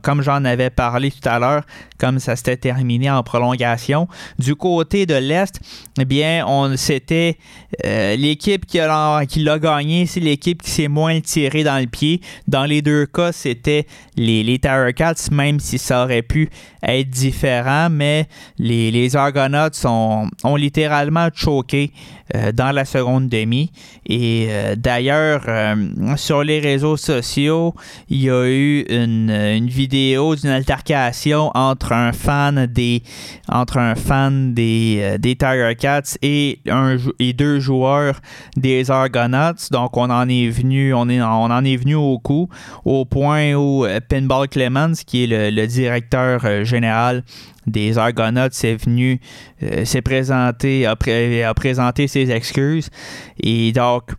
comme 0.02 0.22
j'en 0.22 0.44
avais 0.44 0.70
parlé 0.70 1.10
tout 1.10 1.28
à 1.28 1.38
l'heure, 1.38 1.62
comme 1.98 2.20
ça 2.20 2.36
s'était 2.36 2.56
terminé 2.56 3.10
en 3.10 3.22
prolongation. 3.22 4.06
Du 4.38 4.54
côté 4.54 5.06
de 5.06 5.14
l'Est, 5.14 5.60
eh 6.00 6.04
bien, 6.04 6.46
c'était 6.76 7.38
l'équipe 7.84 8.66
qui, 8.66 8.78
a, 8.78 9.26
qui 9.26 9.40
l'a 9.40 9.58
gagné, 9.58 10.06
c'est 10.06 10.20
l'équipe 10.20 10.62
qui 10.62 10.70
s'est 10.70 10.88
moins 10.88 11.20
tirée 11.20 11.64
dans 11.64 11.80
le 11.80 11.86
pied. 11.86 12.20
Dans 12.46 12.64
les 12.64 12.82
deux 12.82 13.06
cas, 13.06 13.32
c'était 13.32 13.86
les, 14.16 14.44
les 14.44 14.60
même 15.32 15.60
si 15.60 15.78
ça 15.78 16.04
aurait 16.04 16.22
pu 16.22 16.50
être 16.82 17.08
différent, 17.08 17.88
mais 17.90 18.26
les, 18.58 18.90
les 18.90 19.16
sont, 19.72 20.28
ont 20.44 20.56
littéralement 20.56 21.28
choqué 21.34 21.92
dans 22.52 22.72
la 22.72 22.84
seconde 22.84 23.28
demi. 23.28 23.70
Et 24.06 24.48
euh, 24.50 24.74
d'ailleurs, 24.76 25.42
euh, 25.48 25.74
sur 26.16 26.42
les 26.42 26.60
réseaux 26.60 26.96
sociaux, 26.96 27.74
il 28.08 28.22
y 28.22 28.30
a 28.30 28.46
eu 28.48 28.84
une, 28.88 29.68
vidéo 29.68 30.34
d'une 30.34 30.50
altercation 30.50 31.50
entre 31.54 31.92
un 31.92 32.12
fan 32.12 32.66
des 32.66 33.02
entre 33.48 33.78
un 33.78 33.94
fan 33.94 34.54
des, 34.54 35.16
des 35.18 35.36
Tiger 35.36 35.74
Cats 35.78 36.16
et, 36.22 36.60
un, 36.68 36.96
et 37.18 37.32
deux 37.32 37.60
joueurs 37.60 38.20
des 38.56 38.90
Argonauts. 38.90 39.68
Donc 39.70 39.96
on 39.96 40.10
en 40.10 40.28
est 40.28 40.48
venu, 40.48 40.94
on, 40.94 41.08
est, 41.08 41.20
on 41.20 41.50
en 41.50 41.64
est 41.64 41.76
venu 41.76 41.94
au 41.94 42.18
coup, 42.18 42.48
au 42.84 43.04
point 43.04 43.52
où 43.54 43.86
Pinball 44.08 44.48
Clemens, 44.48 45.04
qui 45.06 45.24
est 45.24 45.50
le, 45.50 45.66
directeur 45.66 46.64
général 46.64 47.22
des 47.68 47.98
Argonauts 47.98 48.48
s'est 48.50 48.76
venu, 48.76 49.20
euh, 49.62 49.84
s'est 49.84 50.02
présenté, 50.02 50.86
a, 50.86 50.96
présenté 51.54 52.08
ses 52.08 52.17
excuses. 52.22 52.90
Et 53.40 53.72
donc, 53.72 54.12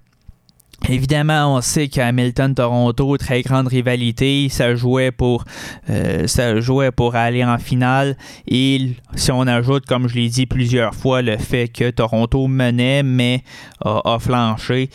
Évidemment, 0.87 1.55
on 1.55 1.61
sait 1.61 1.87
qu'à 1.87 2.07
Hamilton-Toronto, 2.07 3.17
très 3.17 3.41
grande 3.41 3.67
rivalité, 3.67 4.47
ça 4.49 4.75
jouait 4.75 5.11
pour 5.11 5.43
euh, 5.89 6.25
ça 6.25 6.59
jouait 6.61 6.91
pour 6.91 7.15
aller 7.15 7.43
en 7.43 7.57
finale. 7.57 8.15
Et 8.47 8.95
si 9.13 9.31
on 9.31 9.41
ajoute, 9.41 9.85
comme 9.85 10.07
je 10.07 10.15
l'ai 10.15 10.29
dit 10.29 10.45
plusieurs 10.45 10.95
fois, 10.95 11.21
le 11.21 11.37
fait 11.37 11.67
que 11.67 11.89
Toronto 11.91 12.47
menait 12.47 13.03
mais 13.03 13.43
a, 13.83 14.17
flanché, 14.19 14.89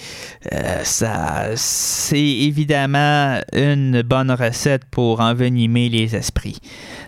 euh, 0.53 0.81
ça 0.85 1.51
c'est 1.55 2.19
évidemment 2.19 3.39
une 3.53 4.03
bonne 4.03 4.31
recette 4.31 4.87
pour 4.91 5.21
envenimer 5.21 5.91
les 5.91 6.17
esprits. 6.17 6.59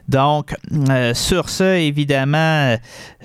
Donc, 0.09 0.55
euh, 0.91 1.15
sur 1.15 1.49
ça, 1.49 1.79
évidemment, 1.79 2.77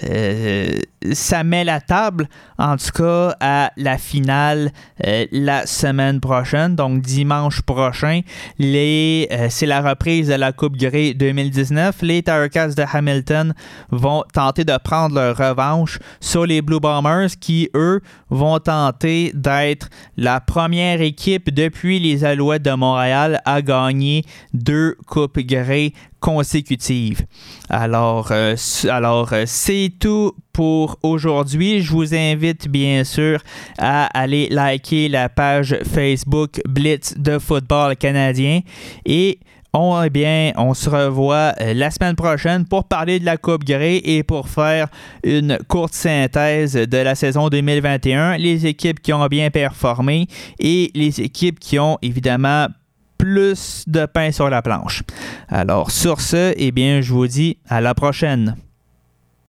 euh, 0.04 0.80
ça 1.14 1.44
met 1.44 1.64
la 1.64 1.80
table, 1.80 2.28
en 2.58 2.76
tout 2.76 2.92
cas, 2.94 3.36
à 3.40 3.72
la 3.78 3.98
finale 3.98 4.72
euh, 5.06 5.26
la 5.32 5.68
semaine 5.68 6.20
prochaine, 6.20 6.76
donc 6.76 7.02
dimanche 7.02 7.62
prochain. 7.62 8.22
c'est 8.60 9.66
la 9.66 9.82
reprise 9.82 10.28
de 10.28 10.34
la 10.34 10.52
Coupe 10.52 10.76
Grey 10.76 11.14
2019. 11.14 12.02
Les 12.02 12.24
Ticats 12.24 12.70
de 12.70 12.84
Hamilton 12.92 13.54
vont 13.92 14.24
tenter 14.34 14.64
de 14.64 14.78
prendre 14.84 15.16
leur 15.16 15.38
revanche 15.38 16.00
sur 16.20 16.46
les 16.46 16.62
Blue 16.62 16.80
Bombers 16.80 17.30
qui, 17.40 17.70
eux, 17.76 18.02
vont 18.30 18.60
tenter 18.60 19.32
d'être 19.36 19.90
la 20.18 20.40
première 20.40 21.02
équipe 21.02 21.54
depuis 21.54 22.00
les 22.00 22.24
Alouettes 22.24 22.64
de 22.64 22.72
Montréal 22.72 23.42
à 23.46 23.62
gagner 23.62 24.24
deux 24.54 24.96
Coupes 25.06 25.40
Grey 25.40 25.94
consécutives. 26.22 27.26
Alors, 27.70 28.30
euh, 28.32 28.56
alors 28.90 29.34
euh, 29.34 29.44
c'est 29.46 29.92
tout 30.00 30.34
pour 30.54 30.98
aujourd'hui. 31.04 31.82
Je 31.82 31.92
vous 31.92 32.16
invite 32.16 32.70
bien 32.70 33.04
sûr 33.04 33.42
à 33.78 34.06
aller 34.18 34.48
liker 34.50 35.10
la 35.10 35.28
page 35.28 35.78
Facebook 35.84 36.62
Blitz 36.70 37.16
de 37.18 37.40
football 37.40 37.98
canadien 37.98 38.62
et 39.06 39.40
on, 39.74 40.04
eh 40.04 40.10
bien, 40.10 40.52
on 40.58 40.74
se 40.74 40.90
revoit 40.90 41.54
euh, 41.62 41.74
la 41.74 41.92
semaine 41.92 42.16
prochaine 42.16 42.66
pour 42.66 42.84
parler 42.84 43.20
de 43.20 43.26
la 43.26 43.38
Coupe 43.38 43.64
Grey 43.64 44.02
et 44.04 44.22
pour 44.22 44.50
faire 44.50 44.88
une 45.24 45.58
courte 45.68 45.94
synthèse 45.94 46.74
de 46.74 46.98
la 46.98 47.16
saison 47.16 47.48
2021, 47.48 48.38
les 48.38 48.66
équipes 48.68 49.00
qui 49.00 49.14
ont 49.14 49.26
bien 49.28 49.50
performé 49.50 50.28
et 50.60 50.92
les 50.94 51.22
équipes 51.22 51.58
qui 51.60 51.80
ont 51.80 51.98
évidemment 52.02 52.68
plus 53.22 53.84
de 53.86 54.08
pain 54.08 54.32
sur 54.32 54.50
la 54.50 54.64
planche. 54.64 55.04
Alors 55.48 55.92
sur 55.92 56.22
ce, 56.22 56.56
eh 56.58 56.72
bien, 56.72 57.02
je 57.02 57.14
vous 57.14 57.28
dis 57.28 57.60
à 57.70 57.80
la 57.80 57.94
prochaine. 57.94 58.56